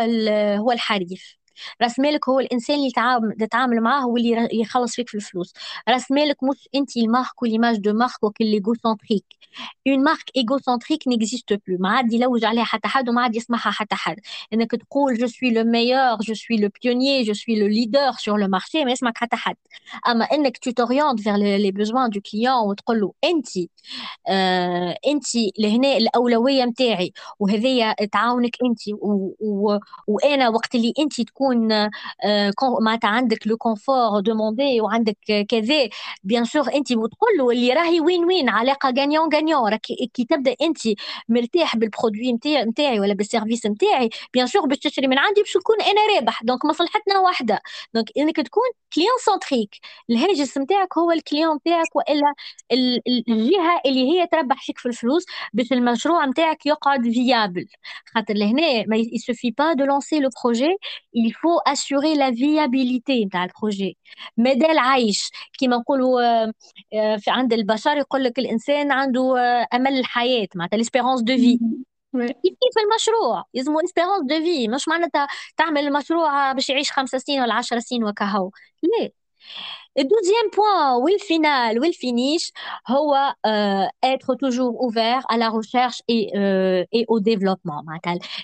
هو 0.58 0.72
الحريف 0.72 1.36
راس 1.82 1.98
مالك 2.00 2.28
هو 2.28 2.40
الإنسان 2.40 2.76
اللي 2.76 2.90
تتعامل 3.38 3.80
معاه 3.80 4.00
هو 4.02 4.16
اللي 4.16 4.48
يخلص 4.52 4.94
فيك 4.94 5.08
في 5.08 5.14
الفلوس. 5.14 5.52
راس 5.88 6.10
مالك 6.10 6.42
مش 6.44 6.68
أنت 6.74 6.96
ال 6.96 7.03
marque 7.03 7.42
و 7.42 7.46
l'image 7.46 7.76
de 7.76 7.92
marque 7.92 8.22
وكل 8.24 8.44
l'égocentrique 8.46 9.24
une 9.88 10.04
marque 10.04 10.24
égocentrique 10.36 11.08
n'existe 11.08 11.52
plus 11.52 11.76
ما 11.80 11.88
عاد 11.90 12.12
يلوج 12.12 12.44
عليها 12.44 12.64
حتى 12.64 12.88
حد 12.88 13.08
وما 13.08 13.22
عاد 13.22 13.36
يسمعها 13.36 13.70
حتى 13.70 13.94
حد. 13.94 14.16
إنك 14.52 14.70
تقول 14.70 15.14
je 15.18 15.26
suis 15.26 15.50
le 15.50 15.64
meilleur 15.64 16.16
je 16.22 16.34
suis 16.34 16.56
le 16.58 16.68
pionnier 16.82 17.22
je 17.24 17.32
suis 17.34 17.60
le 17.60 17.66
leader 17.66 18.12
sur 18.12 18.38
le 18.40 18.48
marché 18.48 18.84
ما 18.84 18.92
يسمعك 18.92 19.18
حتى 19.18 19.36
حد. 19.36 19.56
أما 20.08 20.24
إنك 20.24 20.58
tu 20.58 20.70
t'orientes 20.70 21.20
vers 21.20 21.36
les 21.36 21.70
besoins 21.70 22.10
du 22.10 22.20
client 22.20 22.68
وتقول 22.68 23.00
له 23.00 23.12
أنت 23.24 23.46
آه 24.28 24.96
أنت 25.06 25.24
لهنا 25.58 25.96
الأولوية 25.96 26.64
نتاعي 26.64 27.12
وهذيا 27.40 27.92
تعاونك 28.12 28.56
أنت 28.64 28.80
وأنا 30.08 30.48
وقت 30.48 30.74
اللي 30.74 30.92
أنت 30.98 31.20
تكون 31.20 31.43
تكون 32.50 32.84
معناتها 32.84 33.08
عندك 33.08 33.46
le 33.46 33.56
confort 33.56 34.20
demandé 34.20 34.80
وعندك 34.80 35.16
كذا 35.48 35.88
bien 36.24 36.44
sûr 36.44 36.74
انت 36.74 36.92
وتقول 36.92 37.30
له 37.38 37.50
اللي 37.50 37.72
راهي 37.72 38.00
وين 38.00 38.24
وين 38.24 38.48
علاقة 38.48 38.94
gagnant 38.98 39.34
gagnant 39.34 39.70
راك 39.70 39.80
كي 40.14 40.24
تبدأ 40.30 40.56
انت 40.62 40.78
مرتاح 41.28 41.76
بال 41.76 41.88
produit 41.88 42.32
نتاعي 42.66 43.00
ولا 43.00 43.14
بال 43.14 43.26
service 43.26 43.66
نتاعي 43.66 44.10
bien 44.34 44.46
sûr 44.46 44.66
باش 44.66 44.78
تشري 44.78 45.06
من 45.06 45.18
عندي 45.18 45.40
باش 45.42 45.56
نكون 45.56 45.76
أنا 45.82 46.14
رابح. 46.16 46.42
donc 46.42 46.64
مصلحتنا 46.64 47.18
واحدة. 47.18 47.60
donc 47.94 48.10
إنك 48.18 48.36
تكون 48.36 48.62
client 48.94 49.18
centrique 49.24 49.76
الهاجس 50.10 50.58
نتاعك 50.58 50.98
هو 50.98 51.12
ال 51.12 51.18
client 51.18 51.56
نتاعك 51.56 51.96
وإلا 51.96 52.34
الجهة 53.28 53.80
اللي 53.86 54.10
هي 54.12 54.26
تربح 54.26 54.62
فيك 54.66 54.78
في 54.78 54.86
الفلوس 54.88 55.24
باش 55.52 55.72
المشروع 55.72 56.26
نتاعك 56.26 56.66
يقعد 56.66 57.02
viable 57.10 57.66
خاطر 58.14 58.34
لهنا 58.34 58.84
ما 58.86 58.96
يسوفي 58.96 59.50
pas 59.50 59.72
de 59.72 59.84
lancer 59.84 60.20
le 60.20 60.28
projet 60.44 60.76
il 61.16 61.33
faut 61.42 61.60
assurer 61.72 62.14
la 62.14 62.30
viabilité 62.30 63.24
نتاع 63.26 63.44
ال 63.44 63.51
projet. 63.51 63.96
مدى 64.36 64.66
العيش 64.66 65.30
كيما 65.58 65.76
نقولوا 65.76 66.46
في 67.18 67.30
عند 67.30 67.52
البشر 67.52 67.96
يقول 67.96 68.24
لك 68.24 68.38
الإنسان 68.38 68.92
عنده 68.92 69.34
أمل 69.74 69.98
الحياة 69.98 70.48
معناتها 70.54 70.76
l'espérance 70.76 71.20
de 71.22 71.36
vie. 71.36 71.58
كيف 72.14 72.34
كيف 72.42 72.78
المشروع؟ 72.84 73.44
يلزمو 73.54 73.80
espérance 73.80 74.22
de 74.22 74.40
vie 74.44 74.68
مش 74.68 74.88
معناتها 74.88 75.28
تعمل 75.56 75.86
المشروع 75.86 76.52
باش 76.52 76.70
يعيش 76.70 76.92
خمسة 76.92 77.18
سنين 77.18 77.40
ولا 77.42 77.54
عشر 77.54 77.78
سنين 77.78 78.04
وكهو. 78.04 78.50
لا. 78.82 79.23
ال 79.98 80.04
douzième 80.04 80.50
point 80.56 81.02
وال 81.02 81.24
final 81.24 81.80
وال 81.80 81.98
finish 81.98 82.52
هو 82.88 83.34
être 84.06 84.34
toujours 84.34 84.74
ouvert 84.82 85.22
à 85.28 85.36
la 85.36 85.48
recherche 85.50 86.02
et, 86.08 86.30
euh, 86.36 86.84
et 86.92 87.04
au 87.08 87.20
développement. 87.20 87.82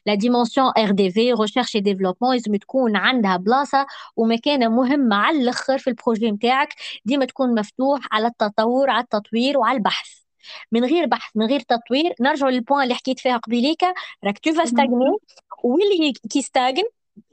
La 0.07 0.17
dimension 0.17 0.67
RDV 0.77 1.33
recherche 1.33 1.75
et 1.75 1.81
développement 1.81 2.33
لازم 2.33 2.57
تكون 2.57 2.97
عندها 2.97 3.37
بلاصة 3.37 3.87
ومكانة 4.17 4.69
مهمة 4.69 5.17
على 5.17 5.39
الآخر 5.39 5.79
في 5.79 5.91
ال 5.91 5.97
projet 5.97 6.31
نتاعك 6.31 6.75
ديما 7.05 7.25
تكون 7.25 7.55
مفتوح 7.61 8.01
على 8.13 8.27
التطور 8.27 8.91
على 8.91 9.03
التطوير 9.03 9.59
وعلى 9.59 9.77
البحث. 9.77 10.21
من 10.73 10.85
غير 10.85 11.07
بحث 11.07 11.31
من 11.37 11.47
غير 11.47 11.61
تطوير 11.61 12.15
نرجع 12.21 12.49
لل 12.49 12.59
point 12.59 12.83
اللي 12.83 12.95
حكيت 12.95 13.21
فيها 13.21 13.37
قبيليك 13.37 13.83
راك 14.25 14.39
tu 14.39 14.53
vas 14.55 14.74
stagner 14.74 15.17
واللي 15.65 16.13
كي 16.31 16.43
stagne 16.43 16.85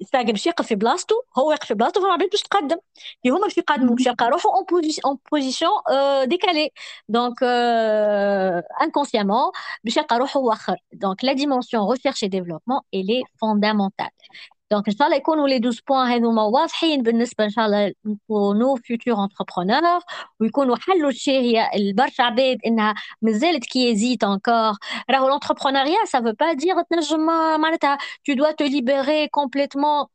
يستاجر 0.02 0.32
باش 0.32 0.48
يقف 0.48 0.68
في 0.68 0.76
بلاصتو 0.76 1.16
هو 1.38 1.52
يقف 1.52 1.68
في 1.68 1.74
بلاصتو 1.74 2.02
فما 2.02 2.14
عباد 2.14 2.30
باش 2.30 2.42
تقدم 2.42 2.78
اللي 3.26 3.38
هما 3.38 3.42
باش 3.44 3.58
يقدموا 3.58 3.96
باش 3.96 4.06
يلقى 4.08 4.30
روحو 4.30 4.50
en 4.50 4.66
position 4.66 5.18
position 5.32 5.72
décalée 6.26 6.70
donc 7.10 7.44
inconsciemment 8.82 9.52
باش 9.84 9.98
يلقى 9.98 10.18
روحو 10.20 10.48
واخر. 10.50 10.76
donc 10.94 11.24
la 11.24 11.34
dimension 11.34 11.92
recherche 11.92 12.30
et 12.30 12.37
développement 12.37 12.82
elle 12.94 13.24
est 13.42 13.55
fondamentale 13.55 14.08
donc 14.72 14.88
ان 14.88 14.96
شاء 14.96 15.08
الله 15.08 15.18
يكونوا 15.18 15.48
les 15.48 15.58
12 15.58 15.82
points 15.88 16.08
هذوما 16.08 16.44
واضحين 16.44 17.04
بالنسبة 17.04 17.44
إن 17.44 17.50
شاء 17.50 17.66
الله 17.66 17.94
nos 18.32 18.76
futurs 18.76 19.24
entrepreneurs 19.24 20.02
ويكونوا 20.40 20.76
حلوا 20.76 21.10
الشيء 21.10 21.42
هي 21.42 21.70
البرشا 21.76 22.24
عباد 22.24 22.58
إنها 22.66 22.94
مازالت 23.22 23.66
qui 23.66 23.92
hésitent 23.92 24.24
encore 24.24 24.74
راهو 25.10 25.30
l'entrepreneuriat 25.30 26.06
ça 26.06 26.22
veut 26.22 26.32
pas 26.40 26.54
dire 26.54 26.82
تنجم 26.82 27.20
معناتها 27.62 27.98
tu 28.26 28.34
dois 28.34 28.52
te 28.52 28.64
libérer 28.66 29.28
complètement 29.28 30.06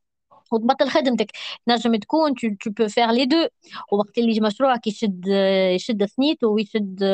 وتبطل 0.53 0.89
خدمتك. 0.91 1.31
تنجم 1.67 1.97
تكون 1.97 2.35
tu 2.35 2.49
tu 2.61 2.71
peux 2.71 2.89
faire 2.89 3.11
les 3.11 3.25
deux 3.27 3.47
وقت 3.93 4.19
اللي 4.19 4.41
مشروعك 4.41 4.87
يشد 4.87 5.27
يشد 5.75 6.05
ثنيته 6.05 6.49
ويشد 6.49 7.05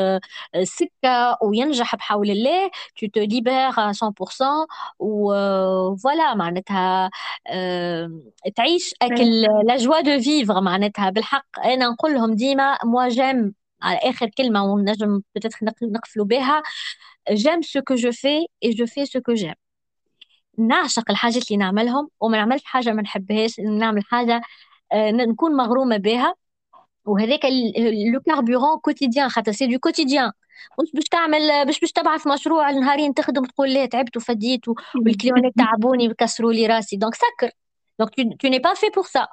سكة 0.62 1.39
وينجح 1.43 1.97
بحول 1.97 2.30
الله 2.30 2.70
tu 3.01 3.07
te 3.07 3.21
libères 3.21 3.71
100% 3.70 4.66
و 4.99 5.21
voilà 5.21 6.35
معناتها 6.34 7.11
تعيش 8.57 8.95
أكل 9.03 9.43
la 9.66 9.77
joie 9.77 10.01
de 10.01 10.21
vivre 10.21 10.61
معناتها. 10.61 11.11
بالحق 11.11 11.61
أنا 11.64 11.89
نقول 11.89 12.14
لهم 12.14 12.34
ديما 12.34 12.78
moi 12.85 13.09
j'aime 13.09 13.55
على 13.82 13.99
آخر 13.99 14.28
كلمة 14.28 14.64
ونجم 14.64 15.22
نقفلوا 15.82 16.26
بها. 16.26 16.62
J'aime 17.30 17.62
ce 17.62 17.78
que 17.78 17.97
je 17.97 18.11
fais 18.22 18.41
et 18.62 18.70
je 18.78 18.84
fais 18.86 19.05
ce 19.05 19.18
que 19.18 19.34
j'aime. 19.34 19.61
نعشق 20.59 21.11
الحاجات 21.11 21.43
اللي 21.49 21.57
نعملهم 21.57 22.11
وما 22.21 22.39
نعملش 22.39 22.65
حاجة 22.65 22.93
ما 22.93 23.03
نحبهاش 23.03 23.61
نعمل 23.61 24.05
حاجة 24.05 24.43
آه، 24.93 25.11
نكون 25.11 25.57
مغرومة 25.57 25.97
بها. 25.97 26.35
وهذاك 27.05 27.41
le 28.14 28.21
carburant 28.27 28.79
quotidien 28.79 29.29
خاطر 29.29 29.53
c'est 29.53 29.66
du 29.66 29.79
quotidien 29.79 30.33
مش 30.83 30.93
باش 30.95 31.05
تعمل 31.05 31.67
باش 31.67 31.81
باش 31.81 31.93
تبعث 31.93 32.27
مشروع 32.27 32.71
نهارين 32.71 33.15
تخدم 33.15 33.45
تقول 33.45 33.71
ليه 33.71 33.87
تعبت 33.87 34.17
وفديت 34.17 34.61
وال 35.07 35.17
clientات 35.17 35.53
تعبوني 35.59 36.09
وكسروا 36.09 36.53
لي 36.53 36.67
راسي. 36.67 36.97
donc 36.97 37.14
سكر 37.15 37.51
donc 37.99 38.14
tu 38.41 38.49
n'es 38.49 38.59
pas 38.59 38.75
fait 38.75 38.87
pour 38.95 39.05
ça 39.05 39.29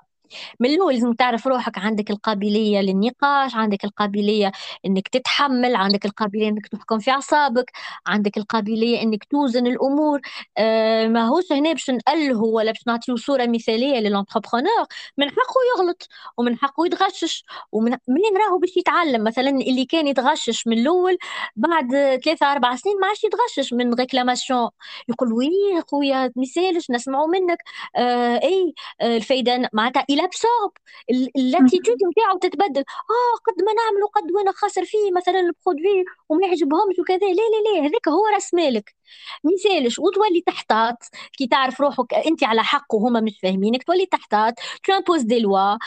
من 0.60 0.70
الأول 0.70 0.94
لازم 0.94 1.14
تعرف 1.14 1.48
روحك 1.48 1.78
عندك 1.78 2.12
القابلية 2.12 2.80
للنقاش 2.82 3.56
عندك 3.56 3.86
القابلية 3.86 4.52
إنك 4.86 5.08
تتحمل 5.08 5.76
عندك 5.76 6.06
القابلية 6.06 6.50
إنك 6.50 6.68
تحكم 6.68 7.00
في 7.00 7.12
أعصابك 7.12 7.72
عندك 8.08 8.38
القابلية 8.38 9.02
إنك 9.02 9.24
توزن 9.24 9.68
الأمور. 9.68 10.22
آه 10.58 11.08
ما 11.08 11.28
هوش 11.28 11.52
هنا 11.52 11.72
باش 11.72 11.90
نأله 11.90 12.40
ولا 12.44 12.72
باش 12.72 12.88
نعطيه 12.88 13.16
صورة 13.16 13.46
مثالية 13.46 14.00
لل 14.00 14.12
entrepreneur 14.12 14.86
من 15.18 15.30
حقه 15.30 15.56
يغلط 15.78 16.08
ومن 16.38 16.58
حقه 16.58 16.86
يتغشش 16.86 17.46
ومن 17.72 17.92
منين 18.08 18.38
راهو 18.48 18.58
باش 18.60 18.78
يتعلم. 18.78 19.24
مثلا 19.24 19.50
اللي 19.50 19.86
كان 19.86 20.08
يتغشش 20.08 20.68
من 20.68 20.78
الأول 20.78 21.18
بعد 21.56 21.92
ثلاثة 22.26 22.52
أربع 22.52 22.76
سنين 22.76 23.00
ما 23.02 23.08
عادش 23.08 23.24
يتغشش 23.24 23.74
من 23.74 23.94
réclamation 23.94 24.70
يقول 25.10 25.34
oui 25.34 25.50
خويا 25.92 26.32
مثالش 26.36 26.92
نسمعوا 26.92 27.28
منك. 27.28 27.58
آه 27.96 28.40
إي 28.44 28.74
آه 29.02 29.18
الفايدة 29.18 29.70
معناتها 29.74 30.06
il 30.16 30.20
absorbe 30.22 30.74
ال 31.12 31.22
attitude 31.22 31.98
نتاعو 32.12 32.38
تتبدل. 32.42 32.82
آه 32.82 33.36
قد 33.48 33.64
ما 33.66 33.74
نعملوا 33.74 34.10
قد 34.10 34.32
وأنا 34.32 34.52
خاسر 34.52 34.86
فيه 34.86 35.12
مثلا 35.18 35.40
ال 35.40 35.48
produit 35.48 36.06
وما 36.30 36.48
يعجبهمش 36.48 37.00
وكذا. 37.00 37.18
لا 37.18 37.34
لا 37.54 37.80
لا 37.80 37.88
هذاك 37.88 38.08
هو 38.08 38.26
رأس 38.34 38.54
مالك. 38.54 38.96
مثالش 39.44 40.00
وتولي 40.00 40.42
تحتاط. 40.48 40.98
كي 41.38 41.48
تعرف 41.48 41.82
روحك 41.82 42.14
أنت 42.14 42.44
على 42.44 42.64
حق 42.64 42.96
وهما 42.96 43.20
مش 43.22 43.40
فاهمينك 43.44 43.84
تولي 43.84 44.06
تحتاط. 44.06 44.54
tu 44.84 44.94
imposes 44.94 45.22
des 45.22 45.40
lois 45.40 45.78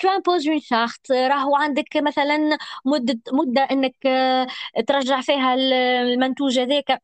tu 0.00 0.08
imposes 0.08 0.48
une 0.48 0.60
charte 0.60 1.12
راهو 1.12 1.56
عندك 1.56 1.96
مثلا 1.96 2.58
مدة 2.84 3.20
مدة 3.32 3.62
إنك 3.62 3.96
آه، 4.06 4.46
ترجع 4.88 5.20
فيها 5.20 5.54
المنتوج 5.54 6.58
هذاك. 6.58 7.02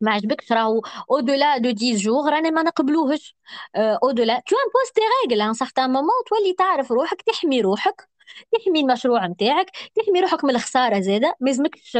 ما 0.00 0.12
عجبكش 0.12 0.52
راهو 0.52 0.82
au-delà 1.10 1.58
de 1.58 1.68
10 1.68 1.96
jours 1.96 2.28
رانا 2.28 2.50
ما 2.50 2.62
نقبلوهش. 2.62 3.36
au-delà 3.76 4.42
tu 4.46 4.56
imposes 4.56 4.90
tes 4.94 5.00
règles 5.30 5.42
un 5.42 5.54
certain 5.54 5.90
moment 5.90 6.10
تولي 6.28 6.52
تعرف 6.58 6.92
روحك 6.92 7.22
تحمي 7.22 7.60
روحك 7.60 8.08
تحمي 8.52 8.80
المشروع 8.80 9.26
نتاعك 9.26 9.70
تحمي 9.94 10.20
روحك 10.20 10.44
من 10.44 10.50
الخسارة 10.56 11.00
زاده. 11.00 11.36
ما 11.40 11.46
لازمكش 11.50 11.92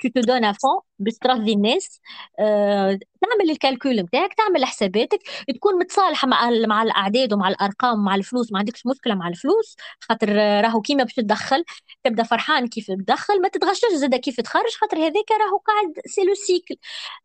tu 0.00 0.08
te 0.14 0.20
donnes 0.20 0.44
à 0.44 0.51
fond 0.51 0.80
باش 0.98 1.14
ترضي 1.22 1.52
الناس. 1.52 2.00
أه 2.40 2.98
تعمل 3.22 3.50
ال 3.50 3.57
calcul 3.57 3.96
نتاعك 4.00 4.34
تعمل 4.34 4.64
حساباتك. 4.64 5.18
تكون 5.54 5.78
متصالحة 5.78 6.28
مع 6.28 6.50
مع 6.66 6.82
الأعداد 6.82 7.32
ومع 7.32 7.48
الأرقام 7.48 7.98
ومع 8.00 8.14
الفلوس 8.14 8.52
ما 8.52 8.58
عندكش 8.58 8.86
مشكلة 8.86 9.14
مع 9.14 9.28
الفلوس. 9.28 9.76
خاطر 10.00 10.28
راهو 10.36 10.80
كيما 10.80 11.02
باش 11.04 11.14
تدخل 11.14 11.64
تبدأ 12.04 12.22
فرحان 12.22 12.66
كيف 12.68 12.86
تدخل 12.90 13.40
ما 13.42 13.48
تتغشش 13.48 13.82
زاده 13.94 14.16
كيف 14.16 14.40
تخرج. 14.40 14.70
خاطر 14.80 14.96
هذاك 14.98 15.30
راهو 15.40 15.58
قاعد 15.58 15.92
c'est 16.06 16.24
le 16.24 16.34
cycle 16.34 16.76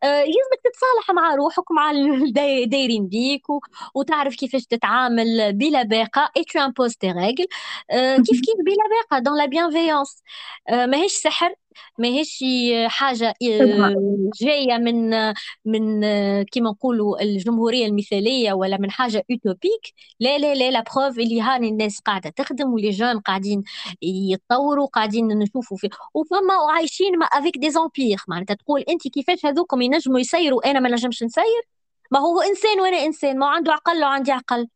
أه 0.03 0.19
يلزمك 0.19 0.61
تتصالح 0.63 1.11
مع 1.11 1.35
روحك 1.35 1.71
ومع 1.71 1.91
الدايرين 1.91 3.07
بيك 3.11 3.43
وتعرف 3.95 4.35
كيفاش 4.35 4.65
تتعامل 4.65 5.53
بلا 5.53 5.83
باقة. 5.83 6.31
et 6.37 6.43
tu 6.43 6.59
imposes 6.59 6.95
tes 6.95 7.11
règles 7.11 7.47
كيف 8.25 8.41
كيف 8.45 8.55
بلا 8.65 8.83
باقة؟ 9.01 9.19
donc 9.23 9.37
la 9.37 9.45
bienveillance 9.45 10.23
ماهيش 10.71 11.11
سحر. 11.13 11.55
ماهيش 11.97 12.43
حاجة 12.87 13.33
آه، 13.51 13.95
جاية 14.41 14.77
من 14.77 15.09
من 15.65 16.03
آه، 16.03 16.43
كيما 16.43 16.69
نقولوا 16.69 17.21
الجمهورية 17.21 17.85
المثالية 17.85 18.53
ولا 18.53 18.77
من 18.77 18.91
حاجة 18.91 19.25
utopique 19.31 19.93
لا 20.19 20.37
لا 20.37 20.55
لا 20.55 20.71
la 20.71 20.83
preuve 20.95 21.19
اللي 21.19 21.41
هاني 21.41 21.69
الناس 21.69 21.99
قاعدة 21.99 22.29
تخدم 22.29 22.73
و 22.73 22.77
les 22.77 22.89
jeunes 22.89 23.19
قاعدين 23.19 23.63
يتطوروا 24.01 24.87
قاعدين 24.87 25.27
نشوفوا 25.27 25.77
في 25.77 25.89
وفما 26.13 26.53
عايشين 26.75 27.17
ما 27.19 27.25
avec 27.25 27.57
des 27.57 27.69
empires 27.69 28.17
معناتها 28.27 28.53
تقول 28.53 28.81
انت 28.81 29.07
كيفاش 29.07 29.45
هذوكم 29.45 29.81
ينجموا 29.81 30.19
يسيروا؟ 30.19 30.71
أنا 30.71 30.79
ما 30.79 30.89
نجمش 30.89 31.23
نسير. 31.23 31.61
ما 32.11 32.19
هو 32.19 32.41
إنسان 32.41 32.79
وأنا 32.79 32.97
إنسان. 33.05 33.39
ما 33.39 33.47
عنده 33.47 33.73
عقل 33.73 34.03
وعندي 34.03 34.31
عقل. 34.31 34.67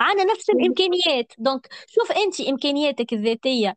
عندنا 0.00 0.32
نفس 0.32 0.50
الإمكانيات. 0.50 1.32
donc 1.38 1.68
شوف 1.86 2.12
انت 2.12 2.40
إمكانياتك 2.40 3.12
الذاتية 3.12 3.74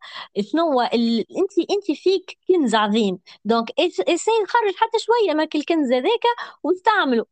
شنو 0.51 0.71
هو 0.71 0.89
ال... 0.93 1.19
انت 1.19 1.71
انت 1.71 1.97
فيك 1.99 2.37
كنز 2.47 2.75
عظيم. 2.75 3.19
donc 3.45 3.71
essaie 3.79 4.31
نخرج 4.43 4.75
حتى 4.77 4.97
شوية 4.99 5.33
من 5.33 5.47
الكنز 5.55 5.93
هذاك 5.93 6.23
واستعمله. 6.63 7.25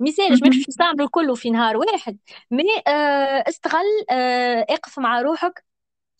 مثال 0.00 0.32
مش 0.48 0.66
تستعمله 0.66 1.08
كله 1.08 1.34
في 1.34 1.50
نهار 1.50 1.76
واحد. 1.76 2.18
mais 2.50 2.64
آه 2.86 3.44
استغل 3.48 4.04
آه 4.10 4.66
اقف 4.70 4.98
مع 4.98 5.20
روحك. 5.20 5.65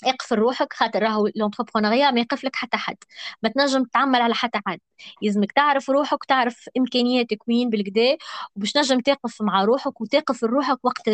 اقفل 0.04 0.36
روحك 0.36 0.72
خاطر 0.72 1.02
راهو 1.02 1.28
l'entrepreneuriat 1.36 2.10
ما 2.10 2.20
يقف 2.20 2.44
لك 2.44 2.56
حتى 2.56 2.76
حد. 2.76 2.96
ما 3.42 3.48
تنجم 3.48 3.84
تعمل 3.84 4.20
على 4.20 4.34
حتى 4.34 4.60
حد. 4.66 4.78
يلزمك 5.22 5.52
تعرف 5.52 5.90
روحك 5.90 6.24
تعرف 6.24 6.68
إمكانياتك 6.78 7.48
وين 7.48 7.70
بالكدا 7.70 8.16
وباش 8.56 8.72
تنجم 8.72 9.00
تقف 9.00 9.42
مع 9.42 9.64
روحك 9.64 10.00
وتقف 10.00 10.44
روحك 10.44 10.84
وقت 10.84 11.08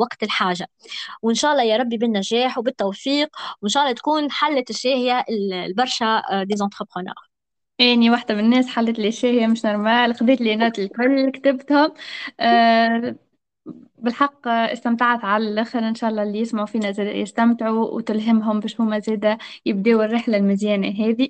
وقت 0.00 0.22
الحاجة. 0.22 0.66
وإن 1.22 1.34
شاء 1.34 1.52
الله 1.52 1.62
يا 1.62 1.76
ربي 1.76 1.96
بالنجاح 1.96 2.58
وبالتوفيق 2.58 3.28
وإن 3.62 3.68
شاء 3.68 3.82
الله 3.82 3.94
تكون 3.94 4.30
حلت 4.30 4.70
الشاهيه 4.70 5.24
البرشا 5.66 6.22
des 6.42 6.56
entrepreneurs 6.56 7.14
إني 7.80 8.10
واحدة 8.10 8.34
من 8.34 8.44
الناس 8.44 8.68
حلت 8.68 8.98
لي 8.98 9.12
شيء 9.12 9.48
مش 9.48 9.64
normal. 9.64 10.14
خذيت 10.14 10.40
les 10.40 10.56
notes 10.56 10.78
الكل 10.78 11.30
كتبتهم. 11.30 11.92
أه 12.40 13.16
بالحق 13.98 14.48
استمتعت 14.48 15.24
على 15.24 15.48
الآخر. 15.48 15.78
إن 15.78 15.94
شاء 15.94 16.10
الله 16.10 16.22
اللي 16.22 16.38
يسمعوا 16.40 16.66
فينا 16.66 16.90
زاد 16.92 17.06
يستمتعوا 17.06 17.86
وتلهمهم 17.90 18.60
باش 18.60 18.80
هما 18.80 18.98
زاد 18.98 19.38
يبداو 19.66 20.02
الرحلة 20.02 20.36
المزيانة 20.36 20.88
هذه. 20.88 21.28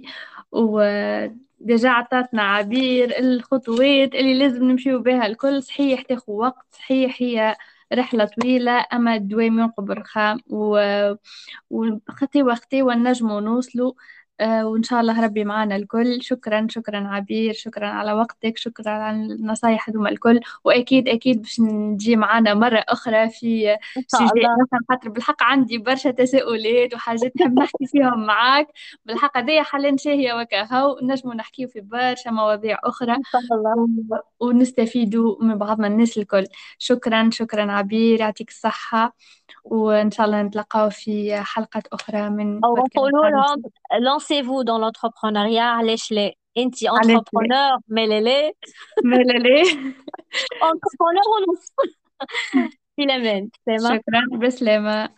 و 0.52 0.79
déjà 0.79 1.88
عطاتنا 1.90 2.42
عبير 2.42 3.18
الخطوات 3.18 4.14
اللي 4.14 4.38
لازم 4.38 4.64
نمشيو 4.64 5.02
بها 5.02 5.26
الكل. 5.26 5.62
صحيح 5.62 6.02
تاخذ 6.02 6.32
وقت 6.32 6.66
صحيح 6.72 7.16
هي 7.22 7.56
رحلة 7.92 8.24
طويلة 8.24 8.86
أما 8.92 9.14
الدوام 9.14 9.58
ينقب 9.58 9.90
رخام 9.90 10.40
و... 10.46 10.78
وخطي 11.70 12.82
والنجم 12.82 13.28
نوصلوا 13.30 13.92
آه، 13.92 13.94
وإن 14.40 14.82
شاء 14.82 15.00
الله 15.00 15.24
ربي 15.24 15.44
معنا 15.44 15.76
الكل. 15.76 16.22
شكرا 16.22 16.66
شكرا 16.70 17.08
عبير 17.08 17.52
شكرا 17.52 17.86
على 17.86 18.12
وقتك 18.12 18.58
شكرا 18.58 18.90
على 18.90 19.16
النصايح 19.16 19.88
هذوما 19.88 20.08
الكل. 20.08 20.40
وأكيد 20.64 21.08
أكيد 21.08 21.42
باش 21.42 21.60
نجي 21.60 22.16
معنا 22.16 22.54
مرة 22.54 22.84
أخرى 22.88 23.30
في 23.30 23.76
مثلا 24.14 24.80
خاطر 24.88 25.08
بالحق 25.08 25.42
عندي 25.42 25.78
برشا 25.78 26.10
تساؤلات 26.10 26.94
وحاجات 26.94 27.32
نحب 27.40 27.58
نحكي 27.58 27.86
فيهم 27.86 28.26
معاك. 28.26 28.66
بالحق 29.04 29.38
هذيا 29.38 29.62
حل 29.62 29.98
شاهية 30.00 30.34
وكهو 30.34 30.98
نجموا 31.02 31.34
نحكيو 31.34 31.68
في 31.68 31.80
برشا 31.80 32.30
مواضيع 32.30 32.78
أخرى. 32.84 33.16
ونستفيدوا 34.40 35.44
من 35.44 35.58
بعضنا 35.58 35.86
الناس 35.86 36.18
الكل. 36.18 36.44
شكرا 36.78 37.30
شكرا 37.32 37.72
عبير. 37.72 38.20
يعطيك 38.20 38.48
الصحة. 38.48 39.16
وإن 39.64 40.10
شاء 40.10 40.26
الله 40.26 40.42
نتلقاو 40.42 40.90
في 40.90 41.36
حلقات 41.36 41.86
أخرى 41.86 42.30
من 42.30 42.60
نقولوا 42.60 43.28
لهم 43.28 43.62
lancez-vous 44.30 44.64
dans 44.64 44.78
l'entrepreneuriat 44.78 45.58
علاش 45.58 46.12
لا 46.12 46.32
انت 46.58 46.74
entrepreneur 46.84 47.80
ملالي 47.88 48.52
ملالي 49.04 49.62
entrepreneur 50.70 51.26
ونص 51.32 51.72
في 52.96 53.02
الامان 53.02 53.48
شكرا 53.68 54.38
بسلامة 54.38 55.08